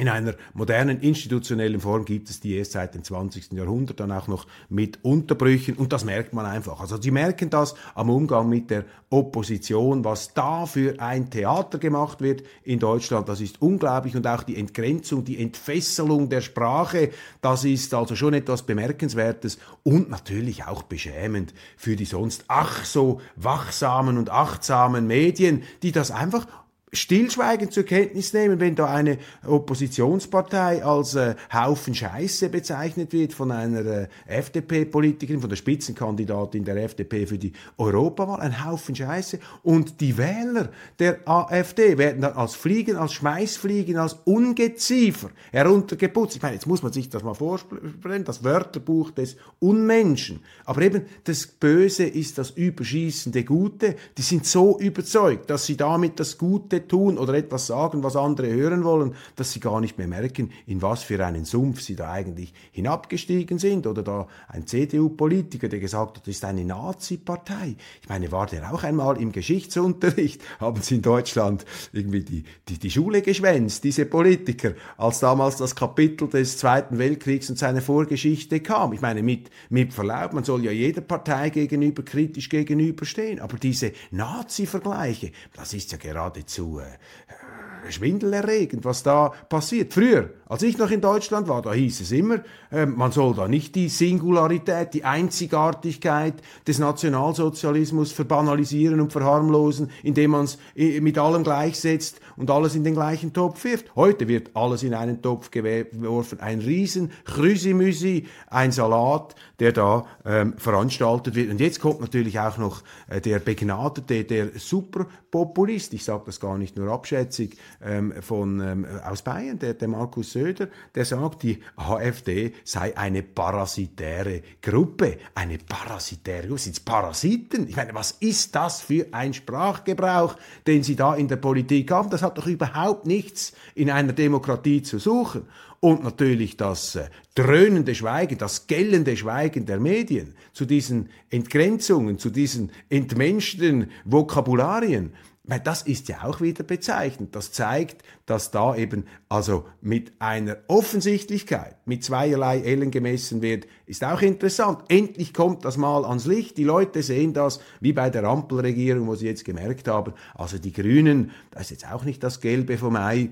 in 0.00 0.08
einer 0.08 0.34
modernen 0.54 1.00
institutionellen 1.00 1.80
Form 1.80 2.04
gibt 2.04 2.30
es 2.30 2.40
die 2.40 2.56
erst 2.56 2.72
seit 2.72 2.94
dem 2.94 3.04
20. 3.04 3.52
Jahrhundert, 3.52 4.00
dann 4.00 4.10
auch 4.12 4.28
noch 4.28 4.46
mit 4.68 5.04
Unterbrüchen 5.04 5.74
und 5.74 5.92
das 5.92 6.04
merkt 6.04 6.32
man 6.32 6.46
einfach. 6.46 6.80
Also 6.80 7.00
Sie 7.00 7.10
merken 7.10 7.50
das 7.50 7.74
am 7.94 8.08
Umgang 8.10 8.48
mit 8.48 8.70
der 8.70 8.84
Opposition, 9.10 10.04
was 10.04 10.32
da 10.34 10.66
für 10.66 11.00
ein 11.00 11.30
Theater 11.30 11.78
gemacht 11.78 12.20
wird 12.20 12.42
in 12.62 12.78
Deutschland, 12.78 13.28
das 13.28 13.40
ist 13.40 13.60
unglaublich 13.60 14.16
und 14.16 14.26
auch 14.26 14.42
die 14.42 14.56
Entgrenzung, 14.56 15.24
die 15.24 15.42
Entfesselung 15.42 16.28
der 16.28 16.40
Sprache, 16.40 17.10
das 17.40 17.64
ist 17.64 17.92
also 17.92 18.16
schon 18.16 18.34
etwas 18.34 18.62
Bemerkenswertes 18.62 19.58
und 19.82 20.08
natürlich 20.10 20.64
auch 20.64 20.82
beschämend 20.84 21.52
für 21.76 21.96
die 21.96 22.04
sonst 22.04 22.44
ach 22.48 22.84
so 22.84 23.20
wachsamen 23.36 24.16
und 24.16 24.30
achtsamen 24.30 25.06
Medien, 25.06 25.64
die 25.82 25.92
das 25.92 26.10
einfach 26.10 26.46
stillschweigend 26.92 27.72
zur 27.72 27.84
Kenntnis 27.84 28.32
nehmen, 28.32 28.58
wenn 28.60 28.74
da 28.74 28.86
eine 28.86 29.18
Oppositionspartei 29.46 30.84
als 30.84 31.14
äh, 31.14 31.34
Haufen 31.52 31.94
Scheiße 31.94 32.48
bezeichnet 32.48 33.12
wird 33.12 33.32
von 33.32 33.52
einer 33.52 33.84
äh, 33.86 34.08
FDP-Politikerin, 34.26 35.40
von 35.40 35.50
der 35.50 35.56
Spitzenkandidatin 35.56 36.64
der 36.64 36.76
FDP 36.76 37.26
für 37.26 37.38
die 37.38 37.52
Europawahl, 37.78 38.40
ein 38.40 38.64
Haufen 38.64 38.94
Scheiße. 38.94 39.38
Und 39.62 40.00
die 40.00 40.18
Wähler 40.18 40.70
der 40.98 41.28
AfD 41.28 41.96
werden 41.96 42.22
dann 42.22 42.32
als 42.32 42.54
Fliegen, 42.54 42.96
als 42.96 43.12
Schmeißfliegen, 43.12 43.96
als 43.96 44.14
Ungeziefer 44.24 45.30
heruntergeputzt. 45.52 46.36
Ich 46.36 46.42
meine, 46.42 46.54
jetzt 46.54 46.66
muss 46.66 46.82
man 46.82 46.92
sich 46.92 47.08
das 47.08 47.22
mal 47.22 47.34
vorstellen, 47.34 48.24
das 48.24 48.42
Wörterbuch 48.42 49.12
des 49.12 49.36
Unmenschen. 49.60 50.40
Aber 50.64 50.82
eben 50.82 51.04
das 51.24 51.46
Böse 51.46 52.04
ist 52.04 52.38
das 52.38 52.50
überschießende 52.50 53.44
Gute. 53.44 53.94
Die 54.18 54.22
sind 54.22 54.46
so 54.46 54.78
überzeugt, 54.78 55.50
dass 55.50 55.66
sie 55.66 55.76
damit 55.76 56.18
das 56.18 56.36
Gute 56.36 56.79
tun 56.86 57.18
oder 57.18 57.34
etwas 57.34 57.66
sagen, 57.66 58.02
was 58.02 58.16
andere 58.16 58.48
hören 58.48 58.84
wollen, 58.84 59.14
dass 59.36 59.52
sie 59.52 59.60
gar 59.60 59.80
nicht 59.80 59.98
mehr 59.98 60.08
merken, 60.08 60.50
in 60.66 60.82
was 60.82 61.02
für 61.02 61.24
einen 61.24 61.44
Sumpf 61.44 61.80
sie 61.80 61.96
da 61.96 62.10
eigentlich 62.10 62.52
hinabgestiegen 62.72 63.58
sind. 63.58 63.86
Oder 63.86 64.02
da 64.02 64.28
ein 64.48 64.66
CDU-Politiker, 64.66 65.68
der 65.68 65.80
gesagt 65.80 66.18
hat, 66.18 66.26
das 66.26 66.36
ist 66.36 66.44
eine 66.44 66.64
Nazi-Partei. 66.64 67.76
Ich 68.02 68.08
meine, 68.08 68.30
war 68.32 68.46
der 68.46 68.72
auch 68.72 68.82
einmal 68.82 69.20
im 69.20 69.32
Geschichtsunterricht? 69.32 70.42
Haben 70.60 70.82
sie 70.82 70.96
in 70.96 71.02
Deutschland 71.02 71.64
irgendwie 71.92 72.22
die, 72.22 72.44
die, 72.68 72.78
die 72.78 72.90
Schule 72.90 73.22
geschwänzt, 73.22 73.84
diese 73.84 74.06
Politiker, 74.06 74.72
als 74.96 75.20
damals 75.20 75.56
das 75.56 75.74
Kapitel 75.74 76.28
des 76.28 76.58
Zweiten 76.58 76.98
Weltkriegs 76.98 77.50
und 77.50 77.58
seine 77.58 77.80
Vorgeschichte 77.80 78.60
kam? 78.60 78.92
Ich 78.92 79.00
meine, 79.00 79.22
mit, 79.22 79.50
mit 79.68 79.92
Verlaub, 79.92 80.32
man 80.32 80.44
soll 80.44 80.64
ja 80.64 80.70
jeder 80.70 81.00
Partei 81.00 81.50
gegenüber 81.50 82.02
kritisch 82.02 82.48
gegenüberstehen, 82.48 83.40
aber 83.40 83.56
diese 83.56 83.92
Nazi-Vergleiche, 84.10 85.32
das 85.54 85.74
ist 85.74 85.92
ja 85.92 85.98
geradezu 85.98 86.69
äh, 86.78 87.90
schwindelerregend, 87.90 88.84
was 88.84 89.02
da 89.02 89.30
passiert. 89.48 89.92
Früher, 89.92 90.30
als 90.50 90.64
ich 90.64 90.78
noch 90.78 90.90
in 90.90 91.00
Deutschland 91.00 91.46
war, 91.46 91.62
da 91.62 91.72
hieß 91.72 92.00
es 92.00 92.10
immer, 92.10 92.40
äh, 92.72 92.84
man 92.84 93.12
soll 93.12 93.36
da 93.36 93.46
nicht 93.46 93.76
die 93.76 93.88
Singularität, 93.88 94.92
die 94.94 95.04
Einzigartigkeit 95.04 96.34
des 96.66 96.80
Nationalsozialismus 96.80 98.10
verbanalisieren 98.10 99.00
und 99.00 99.12
verharmlosen, 99.12 99.92
indem 100.02 100.32
man 100.32 100.46
es 100.46 100.58
äh, 100.74 101.00
mit 101.00 101.18
allem 101.18 101.44
gleichsetzt 101.44 102.20
und 102.36 102.50
alles 102.50 102.74
in 102.74 102.82
den 102.82 102.94
gleichen 102.94 103.32
Topf 103.32 103.62
wirft. 103.62 103.94
Heute 103.94 104.26
wird 104.26 104.50
alles 104.54 104.82
in 104.82 104.92
einen 104.92 105.22
Topf 105.22 105.52
geworfen. 105.52 106.40
Ein 106.40 106.58
riesen 106.58 107.12
Chrüsimüsi, 107.26 108.26
ein 108.48 108.72
Salat, 108.72 109.36
der 109.60 109.70
da 109.70 110.04
ähm, 110.24 110.54
veranstaltet 110.56 111.36
wird. 111.36 111.50
Und 111.50 111.60
jetzt 111.60 111.78
kommt 111.78 112.00
natürlich 112.00 112.40
auch 112.40 112.58
noch 112.58 112.82
äh, 113.08 113.20
der 113.20 113.38
begnadete, 113.38 114.24
der 114.24 114.48
Superpopulist, 114.56 115.94
ich 115.94 116.02
sage 116.02 116.22
das 116.26 116.40
gar 116.40 116.58
nicht 116.58 116.76
nur 116.76 116.90
abschätzig, 116.90 117.56
ähm, 117.84 118.12
von, 118.20 118.60
ähm, 118.60 118.86
aus 119.08 119.22
Bayern, 119.22 119.60
der, 119.60 119.74
der 119.74 119.86
Markus 119.86 120.39
Söder, 120.40 120.68
der 120.94 121.04
sagt, 121.04 121.42
die 121.42 121.58
AfD 121.76 122.52
sei 122.64 122.96
eine 122.96 123.22
parasitäre 123.22 124.42
Gruppe. 124.62 125.18
Eine 125.34 125.58
parasitäre 125.58 126.46
Gruppe, 126.46 126.60
sind 126.60 126.72
es 126.72 126.80
Parasiten? 126.80 127.68
Ich 127.68 127.76
meine, 127.76 127.94
was 127.94 128.12
ist 128.12 128.54
das 128.54 128.80
für 128.80 129.06
ein 129.12 129.34
Sprachgebrauch, 129.34 130.36
den 130.66 130.82
Sie 130.82 130.96
da 130.96 131.14
in 131.14 131.28
der 131.28 131.36
Politik 131.36 131.90
haben? 131.90 132.10
Das 132.10 132.22
hat 132.22 132.38
doch 132.38 132.46
überhaupt 132.46 133.06
nichts 133.06 133.52
in 133.74 133.90
einer 133.90 134.12
Demokratie 134.12 134.82
zu 134.82 134.98
suchen. 134.98 135.42
Und 135.80 136.04
natürlich 136.04 136.58
das 136.58 136.94
äh, 136.96 137.08
dröhnende 137.34 137.94
Schweigen, 137.94 138.36
das 138.36 138.66
gellende 138.66 139.16
Schweigen 139.16 139.64
der 139.64 139.80
Medien 139.80 140.34
zu 140.52 140.66
diesen 140.66 141.08
Entgrenzungen, 141.30 142.18
zu 142.18 142.28
diesen 142.28 142.70
entmenschten 142.90 143.90
Vokabularien 144.04 145.14
das 145.58 145.82
ist 145.82 146.08
ja 146.08 146.24
auch 146.24 146.40
wieder 146.40 146.62
bezeichnend. 146.62 147.34
Das 147.34 147.50
zeigt, 147.50 148.02
dass 148.26 148.50
da 148.50 148.76
eben 148.76 149.06
also 149.28 149.66
mit 149.80 150.12
einer 150.20 150.58
Offensichtlichkeit, 150.68 151.76
mit 151.86 152.04
zweierlei 152.04 152.60
Ellen 152.60 152.90
gemessen 152.90 153.42
wird, 153.42 153.66
ist 153.86 154.04
auch 154.04 154.22
interessant. 154.22 154.84
Endlich 154.88 155.34
kommt 155.34 155.64
das 155.64 155.76
mal 155.76 156.04
ans 156.04 156.26
Licht. 156.26 156.56
Die 156.56 156.64
Leute 156.64 157.02
sehen 157.02 157.32
das, 157.32 157.60
wie 157.80 157.92
bei 157.92 158.10
der 158.10 158.24
Ampelregierung, 158.24 159.06
wo 159.08 159.14
sie 159.14 159.26
jetzt 159.26 159.44
gemerkt 159.44 159.88
haben, 159.88 160.14
also 160.34 160.58
die 160.58 160.72
Grünen, 160.72 161.32
da 161.50 161.60
ist 161.60 161.70
jetzt 161.70 161.90
auch 161.90 162.04
nicht 162.04 162.22
das 162.22 162.40
Gelbe 162.40 162.78
vom 162.78 162.96
Ei, 162.96 163.30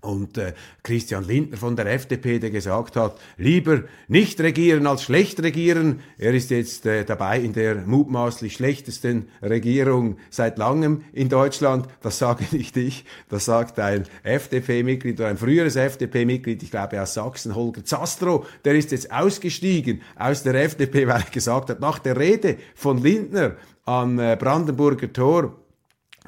und 0.00 0.38
äh, 0.38 0.52
Christian 0.84 1.24
Lindner 1.24 1.56
von 1.56 1.74
der 1.74 1.86
FDP, 1.86 2.38
der 2.38 2.50
gesagt 2.50 2.94
hat, 2.94 3.18
lieber 3.36 3.82
nicht 4.06 4.40
regieren 4.40 4.86
als 4.86 5.02
schlecht 5.02 5.42
regieren. 5.42 6.00
Er 6.18 6.34
ist 6.34 6.50
jetzt 6.50 6.86
äh, 6.86 7.04
dabei 7.04 7.40
in 7.40 7.52
der 7.52 7.84
mutmaßlich 7.84 8.54
schlechtesten 8.54 9.28
Regierung 9.42 10.18
seit 10.30 10.56
langem 10.56 11.02
in 11.12 11.28
Deutschland. 11.28 11.88
Das 12.00 12.18
sage 12.18 12.44
nicht 12.52 12.76
ich, 12.76 13.04
das 13.28 13.46
sagt 13.46 13.80
ein 13.80 14.04
FDP-Mitglied 14.22 15.18
oder 15.18 15.30
ein 15.30 15.36
früheres 15.36 15.74
FDP-Mitglied, 15.74 16.62
ich 16.62 16.70
glaube 16.70 17.02
aus 17.02 17.14
Sachsen, 17.14 17.56
Holger 17.56 17.84
Zastro. 17.84 18.46
Der 18.64 18.76
ist 18.76 18.92
jetzt 18.92 19.10
ausgestiegen 19.12 20.02
aus 20.14 20.44
der 20.44 20.54
FDP, 20.54 21.08
weil 21.08 21.22
er 21.22 21.30
gesagt 21.30 21.70
hat, 21.70 21.80
nach 21.80 21.98
der 21.98 22.16
Rede 22.16 22.56
von 22.76 22.98
Lindner 22.98 23.56
am 23.84 24.20
äh, 24.20 24.36
Brandenburger 24.36 25.12
Tor, 25.12 25.56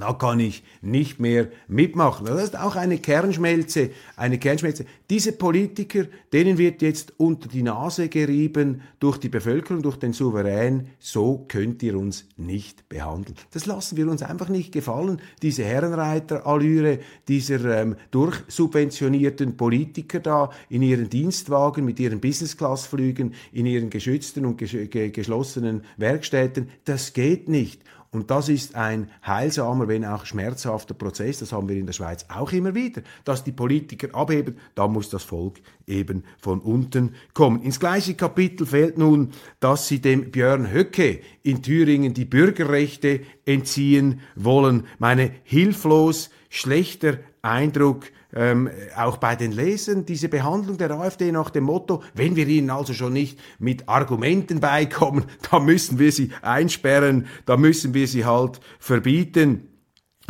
da 0.01 0.13
kann 0.15 0.41
ich 0.41 0.63
nicht 0.83 1.21
mehr 1.21 1.49
mitmachen. 1.69 2.27
Das 2.27 2.43
ist 2.43 2.59
auch 2.59 2.77
eine 2.77 2.99
Kernschmelze, 2.99 3.91
eine 4.17 4.39
Kernschmelze. 4.39 4.87
Diese 5.11 5.33
Politiker, 5.33 6.05
denen 6.33 6.59
wird 6.59 6.83
jetzt 6.83 7.15
unter 7.19 7.49
die 7.49 7.63
Nase 7.63 8.09
gerieben 8.09 8.83
durch 8.99 9.19
die 9.19 9.29
Bevölkerung, 9.29 9.83
durch 9.83 9.97
den 9.97 10.13
Souverän, 10.13 10.89
so 10.99 11.45
könnt 11.49 11.83
ihr 11.83 11.99
uns 11.99 12.27
nicht 12.37 12.89
behandeln. 12.89 13.37
Das 13.53 13.67
lassen 13.67 13.97
wir 13.97 14.09
uns 14.09 14.23
einfach 14.23 14.49
nicht 14.49 14.73
gefallen. 14.73 15.21
Diese 15.43 15.65
Herrenreiterallüre 15.65 17.01
dieser 17.29 17.83
ähm, 17.83 17.97
durchsubventionierten 18.11 19.57
Politiker 19.57 20.21
da 20.21 20.51
in 20.69 20.83
ihren 20.83 21.11
Dienstwagen 21.11 21.85
mit 21.85 22.01
ihren 22.01 22.21
Business-Class-Flügen, 22.21 23.35
in 23.53 23.67
ihren 23.67 23.91
geschützten 23.91 24.47
und 24.47 24.59
geschlossenen 24.59 25.83
Werkstätten, 25.97 26.71
das 26.85 27.13
geht 27.13 27.49
nicht. 27.49 27.83
Und 28.12 28.33
das 28.33 28.49
ist 28.49 28.75
ein 28.75 29.09
heilsamer, 29.25 29.87
wenn 29.87 30.05
auch 30.05 30.27
schmerzhafter 30.27 30.94
Prozess. 30.94 31.38
Das 31.38 31.53
haben 31.53 31.68
wir 31.68 31.77
in 31.77 31.87
der 31.87 31.92
Schweiz 31.92 32.27
auch 32.29 32.51
immer 32.51 32.75
wieder, 32.75 33.03
dass 33.25 33.44
die 33.44 33.53
Politiker 33.53 34.12
abheben. 34.16 34.59
Da 34.75 34.88
muss 34.88 35.11
das 35.11 35.23
Volk 35.23 35.61
eben 35.87 36.25
von 36.40 36.61
unten 36.61 37.14
kommen. 37.35 37.62
Ins 37.62 37.79
gleiche 37.79 38.14
Kapitel 38.14 38.66
fällt 38.66 38.99
nun, 38.99 39.31
dass 39.61 39.87
sie 39.87 40.01
dem 40.01 40.33
Björn 40.33 40.73
Höcke 40.73 41.20
in 41.44 41.62
Thüringen 41.62 42.12
die 42.12 42.25
Bürgerrechte 42.25 43.20
entziehen 43.44 44.20
wollen. 44.35 44.88
Meine 44.99 45.31
hilflos 45.44 46.31
schlechter 46.49 47.18
Eindruck 47.42 48.07
ähm, 48.35 48.71
auch 48.97 49.16
bei 49.16 49.37
den 49.37 49.53
Lesern 49.53 50.07
diese 50.07 50.29
Behandlung 50.29 50.79
der 50.79 50.90
AfD 50.90 51.33
nach 51.33 51.51
dem 51.51 51.64
Motto, 51.64 52.03
wenn 52.14 52.37
wir 52.37 52.47
ihnen 52.47 52.71
also 52.71 52.95
schon 52.95 53.12
nicht 53.12 53.38
mit 53.59 53.88
Argumenten 53.88 54.61
beikommen, 54.61 55.25
dann 55.51 55.64
müssen 55.64 55.99
wir 55.99 56.12
sie 56.12 56.31
einsperren, 56.43 57.27
dann 57.47 57.61
müssen 57.61 57.95
wir 57.95 58.07
sie 58.07 58.25
halt 58.25 58.61
verbieten. 58.79 59.66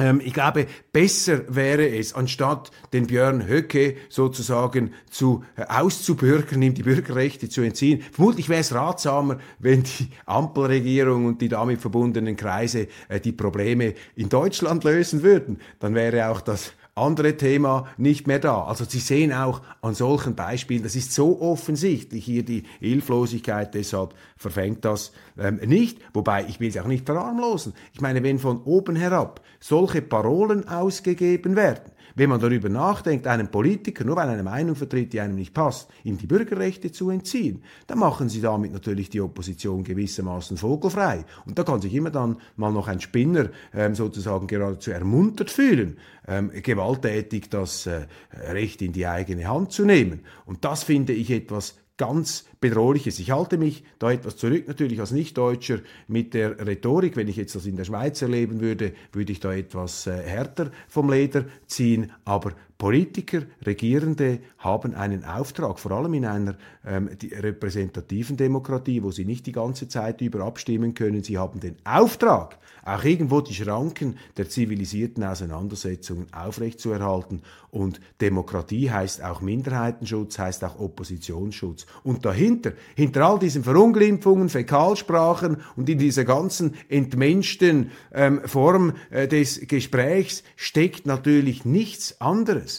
Ähm, 0.01 0.21
ich 0.25 0.33
glaube, 0.33 0.67
besser 0.93 1.43
wäre 1.55 1.87
es, 1.89 2.15
anstatt 2.15 2.71
den 2.93 3.07
Björn 3.07 3.47
Höcke 3.47 3.97
sozusagen 4.09 4.95
zu 5.11 5.45
äh, 5.57 5.65
auszubürgern, 5.65 6.63
ihm 6.63 6.75
die 6.75 6.83
Bürgerrechte 6.83 7.49
zu 7.49 7.61
entziehen. 7.61 8.03
Vermutlich 8.13 8.49
wäre 8.49 8.61
es 8.61 8.75
ratsamer, 8.75 9.39
wenn 9.59 9.83
die 9.83 10.09
Ampelregierung 10.25 11.27
und 11.27 11.43
die 11.43 11.49
damit 11.49 11.81
verbundenen 11.81 12.37
Kreise 12.37 12.89
äh, 13.09 13.21
die 13.21 13.33
Probleme 13.33 13.95
in 14.17 14.31
Deutschland 14.31 14.85
lösen 14.85 15.23
würden. 15.23 15.61
Dann 15.81 15.95
wäre 15.95 16.31
auch 16.31 16.41
das 16.41 16.73
andere 16.95 17.37
Thema 17.37 17.89
nicht 17.97 18.27
mehr 18.27 18.39
da. 18.39 18.65
Also 18.65 18.85
Sie 18.85 18.99
sehen 18.99 19.33
auch 19.33 19.63
an 19.81 19.95
solchen 19.95 20.35
Beispielen, 20.35 20.83
das 20.83 20.97
ist 20.97 21.13
so 21.13 21.41
offensichtlich 21.41 22.25
hier 22.25 22.45
die 22.45 22.65
Hilflosigkeit, 22.81 23.75
deshalb 23.75 24.15
verfängt 24.37 24.85
das 24.85 25.13
ähm, 25.39 25.57
nicht. 25.57 25.99
Wobei, 26.13 26.45
ich 26.49 26.61
will 26.61 26.69
es 26.69 26.79
auch 26.79 26.87
nicht 26.87 27.07
verarmlosen. 27.07 27.75
Ich 27.93 28.01
meine, 28.01 28.23
wenn 28.23 28.39
von 28.39 28.63
oben 28.63 28.97
herab 28.97 29.41
solche 29.61 30.03
Parolen 30.03 30.69
ausgegeben 30.69 31.57
werden, 31.57 31.93
wenn 32.15 32.31
man 32.31 32.41
darüber 32.41 32.69
nachdenkt, 32.69 33.27
einem 33.27 33.49
Politiker, 33.49 34.05
nur 34.05 34.17
weil 34.17 34.29
er 34.29 34.35
eine 34.35 34.43
Meinung 34.43 34.77
vertritt, 34.77 35.13
die 35.13 35.21
einem 35.21 35.35
nicht 35.35 35.55
passt, 35.55 35.89
ihm 36.05 36.19
die 36.19 36.27
Bürgerrechte 36.27 36.93
zu 36.93 37.11
entziehen, 37.11 37.63
dann 37.87 37.99
machen 37.99 38.29
sie 38.29 38.41
damit 38.41 38.73
natürlich 38.73 39.11
die 39.11 39.21
Opposition 39.21 39.85
gewissermaßen 39.85 40.57
vogelfrei. 40.57 41.25
Und 41.47 41.59
da 41.59 41.65
kann 41.65 41.81
sich 41.81 41.95
immer 41.95 42.11
dann 42.11 42.37
mal 42.57 42.73
noch 42.73 42.89
ein 42.89 43.01
Spinner 43.01 43.51
ähm, 43.75 43.95
sozusagen 43.95 44.47
geradezu 44.47 44.91
ermuntert 44.91 45.51
fühlen, 45.51 45.99
ähm, 46.27 46.51
gewalttätig 46.51 47.51
das 47.51 47.87
äh, 47.87 48.07
Recht 48.33 48.83
in 48.83 48.93
die 48.93 49.07
eigene 49.07 49.49
Hand 49.49 49.73
zu 49.73 49.85
nehmen. 49.85 50.21
Und 50.47 50.65
das 50.65 50.85
finde 50.85 51.13
ich 51.13 51.31
etwas 51.31 51.77
ganz 52.01 52.47
Bedrohliches. 52.63 53.19
Ich 53.19 53.31
halte 53.31 53.59
mich 53.59 53.85
da 53.99 54.11
etwas 54.11 54.39
zurück, 54.39 54.67
natürlich 54.67 55.01
als 55.01 55.11
Nichtdeutscher 55.11 55.81
mit 56.09 56.33
der 56.33 56.67
Rhetorik. 56.67 57.15
Wenn 57.15 57.29
ich 57.29 57.37
jetzt 57.37 57.55
das 57.55 57.67
in 57.67 57.77
der 57.77 57.85
Schweiz 57.85 58.23
erleben 58.23 58.63
würde, 58.63 58.95
würde 59.13 59.33
ich 59.33 59.41
da 59.41 59.53
etwas 59.53 60.07
äh, 60.07 60.17
härter 60.17 60.71
vom 60.89 61.11
Leder 61.11 61.45
ziehen. 61.67 62.11
Aber 62.25 62.55
Politiker, 62.81 63.43
Regierende 63.67 64.39
haben 64.57 64.95
einen 64.95 65.23
Auftrag, 65.23 65.79
vor 65.79 65.93
allem 65.93 66.15
in 66.15 66.25
einer 66.25 66.57
ähm, 66.87 67.11
repräsentativen 67.31 68.39
Demokratie, 68.39 69.03
wo 69.03 69.11
sie 69.11 69.27
nicht 69.27 69.45
die 69.45 69.53
ganze 69.53 69.87
Zeit 69.87 70.23
über 70.23 70.41
abstimmen 70.41 70.95
können. 70.95 71.23
Sie 71.23 71.37
haben 71.37 71.61
den 71.61 71.77
Auftrag, 71.85 72.57
auch 72.83 73.05
irgendwo 73.05 73.43
die 73.43 73.53
Schranken 73.53 74.17
der 74.39 74.49
zivilisierten 74.49 75.23
Auseinandersetzungen 75.23 76.29
aufrechtzuerhalten. 76.33 77.43
Und 77.71 78.01
Demokratie 78.23 78.91
heißt 78.91 79.23
auch 79.23 79.43
Minderheitenschutz, 79.43 80.39
heißt 80.39 80.65
auch 80.65 80.81
Oppositionsschutz. 80.81 81.85
Und 82.03 82.25
dahinter, 82.25 82.73
hinter 82.97 83.27
all 83.27 83.39
diesen 83.39 83.63
Verunglimpfungen, 83.63 84.49
Fäkalsprachen 84.49 85.59
und 85.77 85.91
in 85.91 85.99
dieser 85.99 86.25
ganzen 86.25 86.75
entmenschten 86.89 87.91
ähm, 88.15 88.41
Form 88.47 88.95
äh, 89.11 89.29
des 89.29 89.69
Gesprächs 89.69 90.43
steckt 90.57 91.05
natürlich 91.05 91.67
nichts 91.67 92.19
anderes 92.23 92.70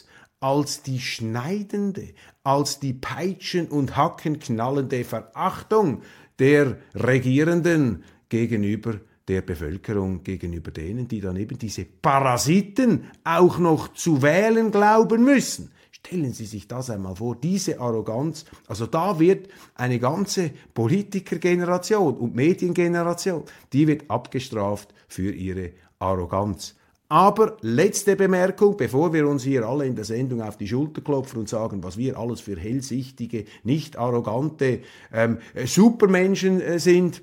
als 0.41 0.81
die 0.81 0.99
schneidende, 0.99 2.13
als 2.43 2.79
die 2.79 2.93
Peitschen- 2.93 3.69
und 3.69 3.95
Hackenknallende 3.95 5.05
Verachtung 5.05 6.01
der 6.39 6.77
Regierenden 6.95 8.03
gegenüber 8.27 8.99
der 9.27 9.43
Bevölkerung 9.43 10.23
gegenüber 10.23 10.71
denen, 10.71 11.07
die 11.07 11.21
dann 11.21 11.35
eben 11.35 11.57
diese 11.57 11.85
Parasiten 11.85 13.05
auch 13.23 13.59
noch 13.59 13.93
zu 13.93 14.21
wählen 14.23 14.71
glauben 14.71 15.23
müssen. 15.23 15.71
Stellen 15.91 16.33
Sie 16.33 16.47
sich 16.47 16.67
das 16.67 16.89
einmal 16.89 17.15
vor, 17.15 17.35
diese 17.35 17.79
Arroganz. 17.79 18.45
Also 18.67 18.87
da 18.87 19.19
wird 19.19 19.47
eine 19.75 19.99
ganze 19.99 20.51
Politikergeneration 20.73 22.17
und 22.17 22.35
Mediengeneration, 22.35 23.43
die 23.71 23.87
wird 23.87 24.09
abgestraft 24.09 24.91
für 25.07 25.31
ihre 25.31 25.73
Arroganz. 25.99 26.75
Aber 27.11 27.57
letzte 27.59 28.15
Bemerkung, 28.15 28.77
bevor 28.77 29.11
wir 29.11 29.27
uns 29.27 29.43
hier 29.43 29.67
alle 29.67 29.85
in 29.85 29.97
der 29.97 30.05
Sendung 30.05 30.41
auf 30.41 30.55
die 30.55 30.65
Schulter 30.69 31.01
klopfen 31.01 31.41
und 31.41 31.49
sagen, 31.49 31.83
was 31.83 31.97
wir 31.97 32.17
alles 32.17 32.39
für 32.39 32.57
hellsichtige, 32.57 33.43
nicht 33.65 33.97
arrogante 33.97 34.79
ähm, 35.11 35.39
Supermenschen 35.65 36.61
äh, 36.61 36.79
sind. 36.79 37.21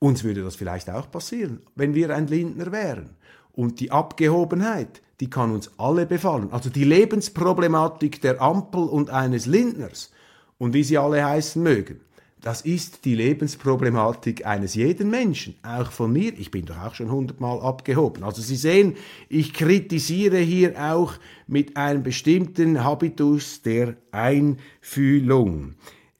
Uns 0.00 0.24
würde 0.24 0.42
das 0.42 0.56
vielleicht 0.56 0.90
auch 0.90 1.08
passieren, 1.08 1.60
wenn 1.76 1.94
wir 1.94 2.12
ein 2.16 2.26
Lindner 2.26 2.72
wären. 2.72 3.10
Und 3.52 3.78
die 3.78 3.92
Abgehobenheit, 3.92 5.02
die 5.20 5.30
kann 5.30 5.52
uns 5.52 5.70
alle 5.78 6.04
befallen. 6.04 6.48
Also 6.50 6.68
die 6.68 6.82
Lebensproblematik 6.82 8.22
der 8.22 8.42
Ampel 8.42 8.82
und 8.82 9.08
eines 9.08 9.46
Lindners 9.46 10.10
und 10.58 10.74
wie 10.74 10.82
sie 10.82 10.98
alle 10.98 11.24
heißen 11.24 11.62
mögen, 11.62 12.00
das 12.44 12.60
ist 12.60 13.06
die 13.06 13.14
Lebensproblematik 13.14 14.44
eines 14.44 14.74
jeden 14.74 15.08
Menschen, 15.08 15.54
auch 15.62 15.90
von 15.90 16.12
mir. 16.12 16.38
Ich 16.38 16.50
bin 16.50 16.66
doch 16.66 16.78
auch 16.78 16.94
schon 16.94 17.10
hundertmal 17.10 17.58
abgehoben. 17.58 18.22
Also 18.22 18.42
Sie 18.42 18.56
sehen, 18.56 18.96
ich 19.30 19.54
kritisiere 19.54 20.36
hier 20.36 20.74
auch 20.78 21.14
mit 21.46 21.78
einem 21.78 22.02
bestimmten 22.02 22.84
Habitus 22.84 23.62
der 23.62 23.96
Einfühlung. 24.12 25.76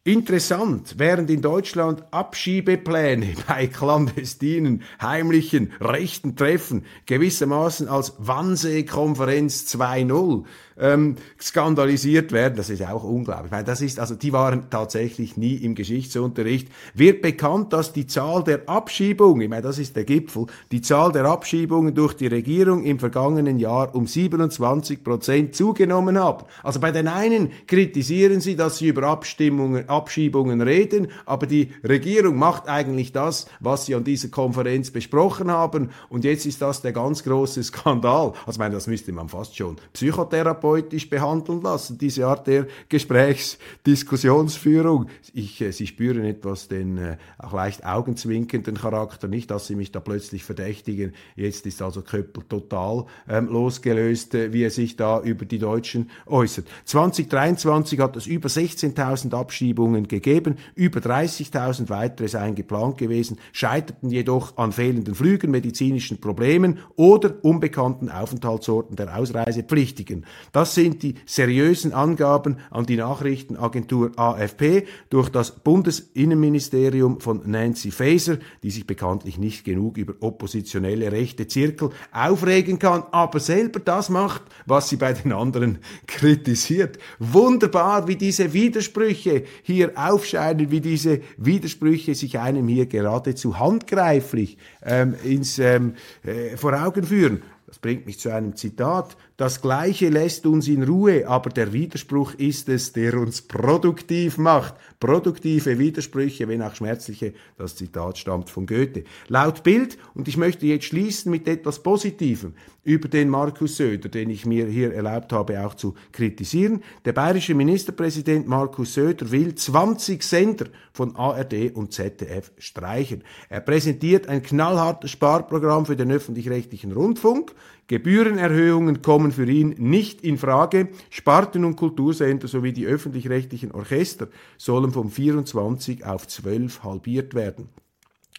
Interessant, 0.06 0.94
während 0.96 1.28
in 1.28 1.42
Deutschland 1.42 2.04
Abschiebepläne 2.10 3.34
bei 3.46 3.66
clandestinen, 3.66 4.82
heimlichen, 5.02 5.72
rechten 5.78 6.37
Treffen 6.37 6.87
gewissermaßen 7.04 7.87
als 7.87 8.14
Wannsee-Konferenz 8.18 9.74
2.0 9.74 10.44
ähm, 10.78 11.16
skandalisiert 11.40 12.32
werden. 12.32 12.56
Das 12.56 12.70
ist 12.70 12.82
auch 12.82 13.04
unglaublich. 13.04 13.52
Weil 13.52 13.64
das 13.64 13.80
ist, 13.80 14.00
also 14.00 14.14
die 14.14 14.32
waren 14.32 14.70
tatsächlich 14.70 15.37
nie 15.37 15.54
im 15.56 15.74
Geschichtsunterricht. 15.74 16.68
Wird 16.94 17.22
bekannt, 17.22 17.72
dass 17.72 17.92
die 17.92 18.06
Zahl 18.06 18.42
der 18.44 18.68
Abschiebungen, 18.68 19.42
ich 19.42 19.48
meine, 19.48 19.62
das 19.62 19.78
ist 19.78 19.96
der 19.96 20.04
Gipfel, 20.04 20.46
die 20.72 20.80
Zahl 20.80 21.12
der 21.12 21.24
Abschiebungen 21.26 21.94
durch 21.94 22.14
die 22.14 22.26
Regierung 22.26 22.84
im 22.84 22.98
vergangenen 22.98 23.58
Jahr 23.58 23.94
um 23.94 24.06
27 24.06 25.04
Prozent 25.04 25.54
zugenommen 25.54 26.22
hat. 26.22 26.46
Also 26.62 26.80
bei 26.80 26.90
den 26.90 27.08
einen 27.08 27.50
kritisieren 27.66 28.40
sie, 28.40 28.56
dass 28.56 28.78
sie 28.78 28.88
über 28.88 29.04
Abstimmungen, 29.04 29.88
Abschiebungen 29.88 30.60
reden, 30.60 31.08
aber 31.26 31.46
die 31.46 31.72
Regierung 31.87 32.37
macht 32.37 32.68
eigentlich 32.68 33.12
das, 33.12 33.46
was 33.60 33.87
sie 33.87 33.94
an 33.94 34.04
dieser 34.04 34.28
Konferenz 34.28 34.90
besprochen 34.90 35.50
haben. 35.50 35.90
Und 36.08 36.24
jetzt 36.24 36.46
ist 36.46 36.62
das 36.62 36.82
der 36.82 36.92
ganz 36.92 37.22
große 37.22 37.62
Skandal. 37.62 38.32
Also 38.46 38.52
ich 38.52 38.58
meine, 38.58 38.74
das 38.74 38.87
müsste 38.87 39.12
man 39.12 39.28
fast 39.28 39.56
schon 39.56 39.76
Psychotherapie 39.92 40.63
therapeutisch 40.64 41.11
behandeln 41.11 41.61
lassen, 41.62 41.98
diese 41.98 42.27
Art 42.27 42.46
der 42.46 42.66
Gesprächsdiskussionsführung. 42.88 45.09
Ich, 45.35 45.61
äh, 45.61 45.72
Sie 45.72 45.87
spüren 45.87 46.24
etwas 46.24 46.68
den 46.68 46.96
äh, 46.96 47.18
auch 47.38 47.53
leicht 47.53 47.85
augenzwinkenden 47.85 48.77
Charakter, 48.77 49.29
nicht, 49.29 49.50
dass 49.50 49.66
Sie 49.66 49.77
mich 49.77 49.92
da 49.92 50.00
plötzlich 50.00 50.44
verdächtigen. 50.44 51.12
Jetzt 51.37 51.66
ist 51.66 51.83
also 51.83 52.00
Köppel 52.03 52.44
total 52.48 53.05
ähm, 53.29 53.48
losgelöst, 53.48 54.35
äh, 54.35 54.50
wie 54.53 54.62
er 54.62 54.70
sich 54.70 54.96
da 54.96 55.20
über 55.20 55.44
die 55.44 55.59
Deutschen 55.59 56.11
äußert. 56.27 56.64
2023 56.87 58.00
hat 58.00 58.16
es 58.16 58.27
über 58.27 58.48
16.000 58.48 59.35
Abschiebungen 59.35 60.09
gegeben, 60.09 60.57
über 60.74 61.00
30.000 61.00 61.90
weitere 61.90 62.29
seien 62.29 62.55
geplant 62.55 62.96
gewesen, 62.98 63.38
scheiterten 63.53 64.09
jedoch 64.11 64.57
an 64.57 64.72
fehlenden 64.72 65.14
Flügen, 65.14 65.50
medizinischen 65.50 66.18
Problemen 66.20 66.79
oder 66.96 67.35
unbekannten 67.42 68.09
Aufenthaltsorten 68.09 68.96
der 68.96 69.18
Ausreisepflichtigen. 69.18 70.24
Das 70.55 70.73
sind 70.73 71.03
die 71.03 71.17
seriösen 71.27 71.93
Angaben 71.93 72.59
an 72.71 72.87
die 72.87 72.97
Nachrichtenagentur 72.97 74.12
AFP 74.14 74.87
durch 75.11 75.29
das 75.29 75.51
Bundesinnenministerium 75.51 77.21
von 77.21 77.43
Nancy 77.45 77.90
Faeser, 77.90 78.38
die 78.62 78.71
sich 78.71 78.87
bekanntlich 78.87 79.37
nicht 79.37 79.64
genug 79.64 79.99
über 79.99 80.14
oppositionelle 80.21 81.11
rechte 81.11 81.49
Zirkel 81.49 81.90
aufregen 82.12 82.79
kann, 82.79 83.03
aber 83.11 83.40
selber 83.40 83.81
das 83.81 84.11
macht, 84.11 84.43
was 84.64 84.88
sie 84.88 84.97
bei 84.97 85.12
den 85.12 85.33
anderen 85.33 85.79
kritisiert. 86.07 86.99
Wunderbar, 87.19 88.07
wie 88.07 88.14
diese 88.14 88.53
Widersprüche 88.53 89.43
hier 89.64 89.90
aufscheinen, 89.97 90.71
wie 90.71 90.81
diese 90.81 91.21
Widersprüche 91.37 92.14
sich 92.14 92.38
einem 92.38 92.69
hier 92.69 92.87
geradezu 92.87 93.59
handgreiflich 93.59 94.57
ähm, 94.85 95.17
ins, 95.25 95.59
ähm, 95.59 95.95
äh, 96.23 96.57
vor 96.57 96.81
Augen 96.81 97.03
führen. 97.03 97.43
Das 97.75 97.81
bringt 97.81 98.07
mich 98.07 98.21
zu 98.21 98.33
einem 98.33 98.55
Zitat. 98.55 99.17
Das 99.37 99.61
Gleiche 99.61 100.11
lässt 100.11 100.47
uns 100.47 100.68
in 100.68 100.85
Ruhe, 100.85 101.27
aber 101.27 101.51
der 101.51 101.73
Widerspruch 101.73 102.35
ist 102.35 102.68
es, 102.68 102.92
der 102.92 103.18
uns 103.18 103.42
produktiv 103.42 104.38
macht. 104.38 104.77
Produktive 105.01 105.77
Widersprüche, 105.77 106.47
wenn 106.47 106.62
auch 106.62 106.77
schmerzliche, 106.77 107.35
das 107.59 107.75
Zitat 107.75 108.16
stammt 108.16 108.49
von 108.49 108.64
Goethe. 108.64 109.03
Laut 109.27 109.64
Bild, 109.64 109.99
und 110.14 110.29
ich 110.29 110.37
möchte 110.37 110.66
jetzt 110.66 110.85
schließen 110.85 111.33
mit 111.33 111.49
etwas 111.49 111.83
Positivem 111.83 112.55
über 112.85 113.09
den 113.09 113.29
Markus 113.29 113.79
Söder, 113.79 114.09
den 114.09 114.31
ich 114.31 114.47
mir 114.47 114.66
hier 114.66 114.94
erlaubt 114.94 115.33
habe 115.33 115.66
auch 115.66 115.75
zu 115.75 115.94
kritisieren. 116.12 116.85
Der 117.05 117.12
bayerische 117.12 117.55
Ministerpräsident 117.55 118.47
Markus 118.47 118.94
Söder 118.94 119.33
will 119.33 119.57
20 119.57 120.23
Sender 120.23 120.66
von 120.92 121.16
ARD 121.16 121.75
und 121.75 121.92
ZDF 121.92 122.53
streichen. 122.59 123.25
Er 123.49 123.61
präsentiert 123.61 124.29
ein 124.29 124.42
knallhartes 124.44 125.11
Sparprogramm 125.11 125.87
für 125.87 125.97
den 125.97 126.12
öffentlich-rechtlichen 126.12 126.92
Rundfunk. 126.92 127.53
Gebührenerhöhungen 127.87 129.03
kommen 129.03 129.33
für 129.33 129.47
ihn 129.47 129.75
nicht 129.79 130.23
in 130.23 130.38
Frage. 130.38 130.88
Sparten- 131.11 131.64
und 131.64 131.77
Kultursender 131.77 132.49
sowie 132.49 132.73
die 132.73 132.87
öffentlich-rechtlichen 132.87 133.73
Orchester 133.73 134.29
sollen 134.57 134.90
vom 134.90 135.11
24 135.11 136.05
auf 136.07 136.27
12 136.27 136.83
halbiert 136.83 137.35
werden. 137.35 137.68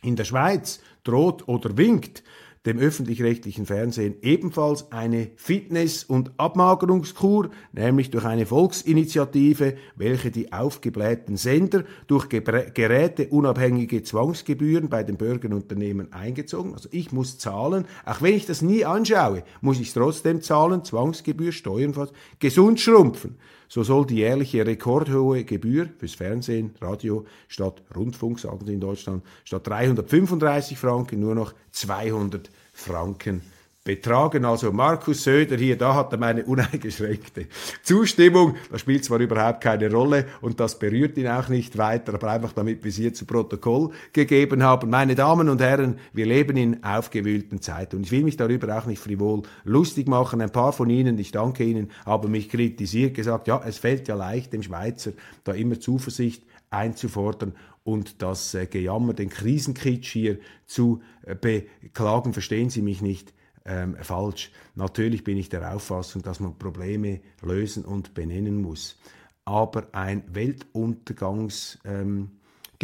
In 0.01 0.15
der 0.15 0.23
Schweiz 0.23 0.81
droht 1.03 1.47
oder 1.47 1.77
winkt 1.77 2.23
dem 2.65 2.79
öffentlich-rechtlichen 2.79 3.65
Fernsehen 3.65 4.15
ebenfalls 4.21 4.91
eine 4.91 5.29
Fitness- 5.35 6.03
und 6.03 6.31
Abmagerungskur, 6.37 7.49
nämlich 7.73 8.09
durch 8.09 8.25
eine 8.25 8.45
Volksinitiative, 8.45 9.75
welche 9.95 10.31
die 10.31 10.51
aufgeblähten 10.51 11.37
Sender 11.37 11.83
durch 12.07 12.27
geräteunabhängige 12.29 14.03
Zwangsgebühren 14.03 14.89
bei 14.89 15.03
den 15.03 15.17
Bürgerunternehmen 15.17 16.11
eingezogen. 16.13 16.73
Also 16.73 16.89
ich 16.91 17.11
muss 17.11 17.37
zahlen, 17.37 17.85
auch 18.05 18.21
wenn 18.21 18.33
ich 18.33 18.45
das 18.45 18.61
nie 18.61 18.85
anschaue, 18.85 19.43
muss 19.61 19.79
ich 19.79 19.89
es 19.89 19.93
trotzdem 19.93 20.41
zahlen, 20.41 20.83
Zwangsgebühr, 20.83 21.51
Steuern, 21.51 21.93
gesund 22.39 22.79
schrumpfen. 22.79 23.37
So 23.67 23.83
soll 23.83 24.05
die 24.05 24.17
jährliche 24.17 24.65
rekordhohe 24.65 25.43
Gebühr 25.43 25.89
fürs 25.97 26.13
Fernsehen, 26.15 26.75
Radio 26.81 27.25
statt 27.47 27.81
Rundfunk, 27.95 28.39
sagen 28.39 28.65
sie 28.65 28.73
in 28.73 28.79
Deutschland, 28.79 29.23
statt 29.43 29.67
335 29.67 30.77
Franken 30.77 31.19
nur 31.19 31.35
noch 31.35 31.53
200 31.71 32.49
Franken 32.73 33.41
betragen. 33.85 34.43
Also 34.45 34.73
Markus 34.73 35.23
Söder 35.23 35.55
hier, 35.55 35.77
da 35.77 35.93
hat 35.93 36.11
er 36.11 36.17
meine 36.17 36.43
uneingeschränkte 36.43 37.45
Zustimmung. 37.83 38.55
Das 38.71 38.81
spielt 38.81 39.05
zwar 39.05 39.19
überhaupt 39.19 39.61
keine 39.61 39.89
Rolle 39.89 40.25
und 40.41 40.59
das 40.59 40.77
berührt 40.77 41.17
ihn 41.17 41.27
auch 41.27 41.47
nicht 41.47 41.77
weiter, 41.77 42.15
aber 42.15 42.31
einfach 42.31 42.51
damit 42.51 42.83
wir 42.83 42.89
es 42.89 42.97
hier 42.97 43.13
zu 43.13 43.25
Protokoll 43.25 43.91
gegeben 44.11 44.63
haben. 44.63 44.89
Meine 44.89 45.13
Damen 45.13 45.47
und 45.47 45.61
Herren, 45.61 45.99
wir 46.13 46.25
leben 46.25 46.57
in 46.57 46.83
aufgewühlten 46.83 47.61
Zeiten 47.61 47.97
und 47.97 48.03
ich 48.03 48.11
will 48.11 48.23
mich 48.23 48.37
darüber 48.37 48.75
auch 48.75 48.87
nicht 48.87 48.99
frivol 48.99 49.43
lustig 49.63 50.07
machen. 50.07 50.41
Ein 50.41 50.51
paar 50.51 50.73
von 50.73 50.89
Ihnen, 50.89 51.19
ich 51.19 51.31
danke 51.31 51.63
Ihnen, 51.63 51.91
haben 52.07 52.31
mich 52.31 52.49
kritisiert, 52.49 53.13
gesagt, 53.13 53.47
ja, 53.47 53.61
es 53.65 53.77
fällt 53.77 54.07
ja 54.07 54.15
leicht 54.15 54.51
dem 54.51 54.63
Schweizer 54.63 55.11
da 55.43 55.53
immer 55.53 55.79
Zuversicht 55.79 56.43
einzufordern 56.71 57.53
und 57.83 58.23
das 58.23 58.55
äh, 58.55 58.65
Gejammer, 58.65 59.13
den 59.13 59.29
Krisenkitsch 59.29 60.11
hier 60.11 60.39
zu 60.65 61.03
äh, 61.21 61.35
beklagen. 61.35 62.33
Verstehen 62.33 62.71
Sie 62.71 62.81
mich 62.81 63.03
nicht 63.03 63.31
ähm, 63.65 63.97
falsch. 64.01 64.51
Natürlich 64.75 65.23
bin 65.23 65.37
ich 65.37 65.49
der 65.49 65.73
Auffassung, 65.73 66.21
dass 66.21 66.39
man 66.39 66.57
Probleme 66.57 67.21
lösen 67.41 67.83
und 67.85 68.13
benennen 68.13 68.61
muss. 68.61 68.97
Aber 69.43 69.87
ein 69.91 70.23
Weltuntergangsgefühl, 70.33 71.79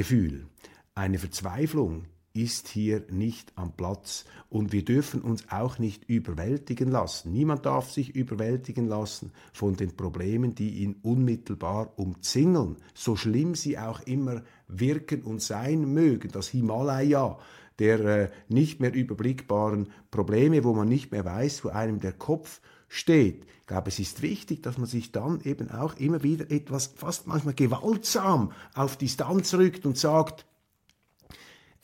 ähm, 0.01 0.47
eine 0.93 1.19
Verzweiflung 1.19 2.05
ist 2.33 2.67
hier 2.69 3.03
nicht 3.09 3.51
am 3.55 3.73
Platz 3.73 4.25
und 4.49 4.71
wir 4.71 4.85
dürfen 4.85 5.21
uns 5.21 5.49
auch 5.49 5.79
nicht 5.79 6.07
überwältigen 6.09 6.89
lassen. 6.89 7.31
Niemand 7.31 7.65
darf 7.65 7.91
sich 7.91 8.15
überwältigen 8.15 8.87
lassen 8.87 9.31
von 9.51 9.75
den 9.75 9.95
Problemen, 9.95 10.55
die 10.55 10.81
ihn 10.81 10.95
unmittelbar 11.01 11.93
umzingeln, 11.97 12.77
so 12.93 13.15
schlimm 13.15 13.55
sie 13.55 13.77
auch 13.77 13.99
immer 14.01 14.43
wirken 14.71 15.23
und 15.23 15.41
sein 15.41 15.93
mögen. 15.93 16.31
Das 16.31 16.47
Himalaya 16.47 17.37
der 17.81 17.99
äh, 17.99 18.29
nicht 18.47 18.79
mehr 18.79 18.93
überblickbaren 18.93 19.89
Probleme, 20.11 20.63
wo 20.63 20.73
man 20.73 20.87
nicht 20.87 21.11
mehr 21.11 21.25
weiß, 21.25 21.65
wo 21.65 21.69
einem 21.69 21.99
der 21.99 22.13
Kopf 22.13 22.61
steht. 22.87 23.45
Ich 23.61 23.65
glaube, 23.65 23.89
es 23.89 23.97
ist 23.97 24.21
wichtig, 24.21 24.61
dass 24.61 24.77
man 24.77 24.85
sich 24.85 25.11
dann 25.11 25.41
eben 25.41 25.71
auch 25.71 25.95
immer 25.95 26.21
wieder 26.21 26.51
etwas 26.51 26.93
fast 26.95 27.25
manchmal 27.25 27.55
gewaltsam 27.55 28.51
auf 28.75 28.97
Distanz 28.97 29.55
rückt 29.55 29.87
und 29.87 29.97
sagt, 29.97 30.45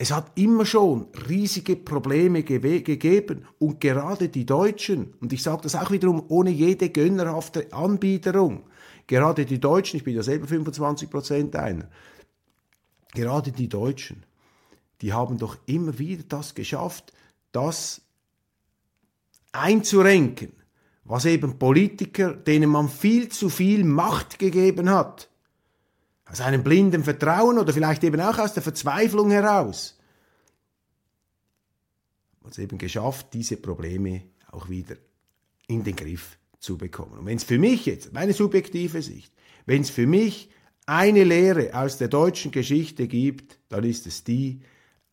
es 0.00 0.12
hat 0.12 0.30
immer 0.36 0.64
schon 0.64 1.08
riesige 1.28 1.74
Probleme 1.74 2.44
ge 2.44 2.80
gegeben 2.82 3.46
und 3.58 3.80
gerade 3.80 4.28
die 4.28 4.46
Deutschen, 4.46 5.14
und 5.20 5.32
ich 5.32 5.42
sage 5.42 5.62
das 5.62 5.74
auch 5.74 5.90
wiederum 5.90 6.22
ohne 6.28 6.50
jede 6.50 6.90
gönnerhafte 6.90 7.72
Anbiederung, 7.72 8.62
gerade 9.08 9.44
die 9.44 9.58
Deutschen, 9.58 9.96
ich 9.96 10.04
bin 10.04 10.14
ja 10.14 10.22
selber 10.22 10.46
25 10.46 11.10
Prozent 11.10 11.56
einer, 11.56 11.88
gerade 13.14 13.52
die 13.52 13.68
Deutschen 13.68 14.24
die 15.00 15.12
haben 15.12 15.38
doch 15.38 15.56
immer 15.66 15.98
wieder 15.98 16.24
das 16.28 16.54
geschafft, 16.54 17.12
das 17.52 18.02
einzurenken, 19.52 20.52
was 21.04 21.24
eben 21.24 21.58
Politiker, 21.58 22.34
denen 22.34 22.70
man 22.70 22.88
viel 22.88 23.28
zu 23.28 23.48
viel 23.48 23.84
Macht 23.84 24.38
gegeben 24.38 24.90
hat, 24.90 25.28
aus 26.26 26.40
einem 26.40 26.62
blinden 26.62 27.04
Vertrauen 27.04 27.58
oder 27.58 27.72
vielleicht 27.72 28.04
eben 28.04 28.20
auch 28.20 28.38
aus 28.38 28.52
der 28.52 28.62
Verzweiflung 28.62 29.30
heraus, 29.30 29.98
hat 32.44 32.52
es 32.52 32.58
eben 32.58 32.76
geschafft, 32.76 33.28
diese 33.32 33.56
Probleme 33.56 34.22
auch 34.50 34.68
wieder 34.68 34.96
in 35.66 35.84
den 35.84 35.96
Griff 35.96 36.38
zu 36.58 36.76
bekommen. 36.76 37.18
Und 37.18 37.26
wenn 37.26 37.36
es 37.36 37.44
für 37.44 37.58
mich 37.58 37.86
jetzt, 37.86 38.12
meine 38.12 38.32
subjektive 38.32 39.00
Sicht, 39.00 39.32
wenn 39.64 39.82
es 39.82 39.90
für 39.90 40.06
mich 40.06 40.50
eine 40.88 41.22
Lehre 41.22 41.70
aus 41.74 41.98
der 41.98 42.08
deutschen 42.08 42.50
Geschichte 42.50 43.06
gibt, 43.08 43.58
dann 43.68 43.84
ist 43.84 44.06
es 44.06 44.24
die, 44.24 44.60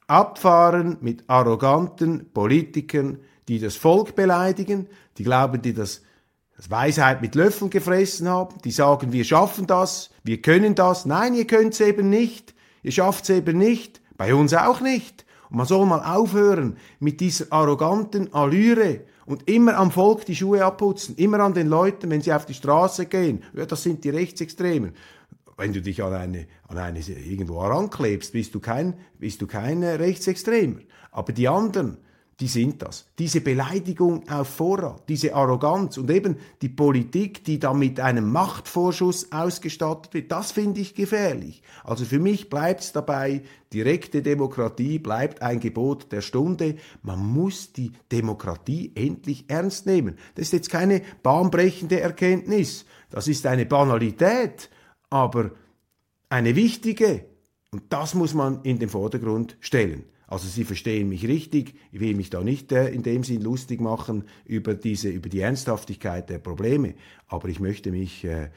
abfahren 0.07 0.97
mit 1.01 1.25
arroganten 1.27 2.31
Politikern, 2.31 3.19
die 3.49 3.59
das 3.59 3.75
Volk 3.75 4.15
beleidigen, 4.15 4.87
die 5.17 5.23
glauben, 5.23 5.61
die 5.61 5.73
das, 5.73 6.01
das 6.55 6.71
Weisheit 6.71 7.21
mit 7.21 7.35
Löffeln 7.35 7.69
gefressen 7.69 8.29
haben, 8.29 8.55
die 8.63 8.71
sagen, 8.71 9.11
wir 9.11 9.25
schaffen 9.25 9.67
das, 9.67 10.11
wir 10.23 10.41
können 10.41 10.75
das. 10.75 11.05
Nein, 11.05 11.33
ihr 11.33 11.45
könnt 11.45 11.73
es 11.73 11.81
eben 11.81 12.09
nicht, 12.09 12.53
ihr 12.81 12.93
schafft 12.93 13.25
es 13.25 13.31
eben 13.31 13.57
nicht, 13.57 14.01
bei 14.15 14.33
uns 14.33 14.53
auch 14.53 14.79
nicht. 14.79 15.25
Und 15.49 15.57
man 15.57 15.67
soll 15.67 15.85
mal 15.85 16.03
aufhören 16.03 16.77
mit 16.99 17.19
dieser 17.19 17.51
arroganten 17.51 18.33
Allüre 18.33 19.01
und 19.25 19.49
immer 19.49 19.75
am 19.77 19.91
Volk 19.91 20.25
die 20.25 20.35
Schuhe 20.35 20.63
abputzen, 20.63 21.15
immer 21.17 21.41
an 21.41 21.53
den 21.53 21.67
Leuten, 21.67 22.09
wenn 22.09 22.21
sie 22.21 22.31
auf 22.31 22.45
die 22.45 22.53
Straße 22.53 23.07
gehen. 23.07 23.43
Ja, 23.53 23.65
das 23.65 23.83
sind 23.83 24.03
die 24.03 24.09
Rechtsextremen 24.09 24.93
wenn 25.57 25.73
du 25.73 25.81
dich 25.81 26.03
an 26.03 26.13
eine, 26.13 26.47
an 26.67 26.77
eine 26.77 26.99
irgendwo 26.99 27.63
heranklebst, 27.63 28.33
bist 28.33 28.55
du 28.55 28.59
kein, 28.59 28.95
bist 29.19 29.41
du 29.41 29.47
kein 29.47 29.83
Rechtsextremer. 29.83 30.81
Aber 31.11 31.31
die 31.31 31.47
anderen, 31.47 31.97
die 32.41 32.47
sind 32.47 32.81
das. 32.81 33.05
Diese 33.17 33.39
Beleidigung 33.39 34.27
auf 34.27 34.49
Vorrat, 34.49 35.07
diese 35.07 35.33
Arroganz 35.33 35.97
und 35.97 36.11
eben 36.11 36.35
die 36.61 36.67
Politik, 36.67 37.45
die 37.45 37.59
da 37.59 37.73
mit 37.73 38.01
einem 38.01 38.29
Machtvorschuss 38.29 39.31
ausgestattet 39.31 40.13
wird, 40.13 40.31
das 40.33 40.51
finde 40.51 40.81
ich 40.81 40.95
gefährlich. 40.95 41.61
Also 41.85 42.03
für 42.03 42.19
mich 42.19 42.49
bleibt 42.49 42.81
es 42.81 42.91
dabei, 42.91 43.43
direkte 43.71 44.21
Demokratie 44.21 44.99
bleibt 44.99 45.41
ein 45.41 45.61
Gebot 45.61 46.11
der 46.11 46.19
Stunde. 46.19 46.75
Man 47.03 47.25
muss 47.25 47.71
die 47.71 47.93
Demokratie 48.11 48.91
endlich 48.95 49.45
ernst 49.47 49.85
nehmen. 49.85 50.17
Das 50.35 50.47
ist 50.47 50.53
jetzt 50.53 50.69
keine 50.69 51.01
bahnbrechende 51.23 52.01
Erkenntnis. 52.01 52.85
Das 53.09 53.29
ist 53.29 53.45
eine 53.45 53.65
Banalität 53.65 54.69
aber 55.15 55.51
eine 56.27 56.57
wichtige. 56.57 57.23
Und 57.71 57.83
das 57.89 58.15
muss 58.15 58.33
man 58.33 58.61
in 58.63 58.79
den 58.79 58.89
Vordergrund 58.89 59.55
stellen. 59.61 60.03
Also 60.27 60.47
Sie 60.49 60.65
verstehen 60.65 61.07
mich 61.07 61.25
richtig, 61.25 61.75
ich 61.93 62.01
will 62.01 62.15
mich 62.15 62.29
da 62.29 62.43
nicht 62.43 62.73
äh, 62.73 62.89
in 62.89 63.01
dem 63.01 63.23
Sinn 63.23 63.41
lustig 63.41 63.79
machen 63.79 64.25
über, 64.43 64.73
diese, 64.73 65.07
über 65.09 65.29
die 65.29 65.39
Ernsthaftigkeit 65.39 66.29
der 66.29 66.39
Probleme, 66.39 66.95
aber 67.27 67.47
ich 67.47 67.61
möchte 67.61 67.91
mich 67.91 68.25
äh, 68.25 68.49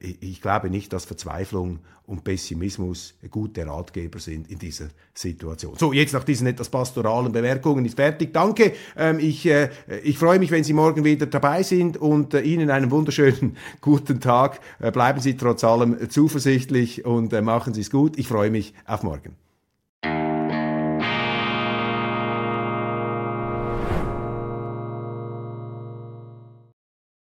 ich 0.00 0.42
glaube 0.42 0.68
nicht, 0.68 0.92
dass 0.92 1.06
Verzweiflung 1.06 1.78
und 2.06 2.22
Pessimismus 2.22 3.14
gute 3.30 3.66
Ratgeber 3.66 4.18
sind 4.18 4.50
in 4.50 4.58
dieser 4.58 4.88
Situation. 5.14 5.76
So, 5.78 5.92
jetzt 5.92 6.12
nach 6.12 6.24
diesen 6.24 6.46
etwas 6.48 6.68
pastoralen 6.68 7.32
Bemerkungen 7.32 7.84
ist 7.84 7.94
fertig. 7.94 8.32
Danke. 8.34 8.72
Ähm, 8.96 9.18
ich, 9.18 9.46
äh, 9.46 9.70
ich 10.02 10.18
freue 10.18 10.38
mich, 10.38 10.50
wenn 10.50 10.64
Sie 10.64 10.72
morgen 10.74 11.04
wieder 11.04 11.26
dabei 11.26 11.62
sind 11.62 11.96
und 11.96 12.34
äh, 12.34 12.40
Ihnen 12.40 12.70
einen 12.70 12.90
wunderschönen 12.90 13.56
guten 13.80 14.20
Tag. 14.20 14.60
bleiben 14.92 15.20
Sie 15.20 15.36
trotz 15.36 15.64
allem 15.64 16.10
zuversichtlich 16.10 17.04
und 17.04 17.32
machen 17.42 17.72
Sie 17.72 17.80
es 17.80 17.90
gut. 17.90 18.18
Ich 18.18 18.28
freue 18.28 18.50
mich 18.50 18.74
auf 18.84 19.02
morgen. 19.02 19.36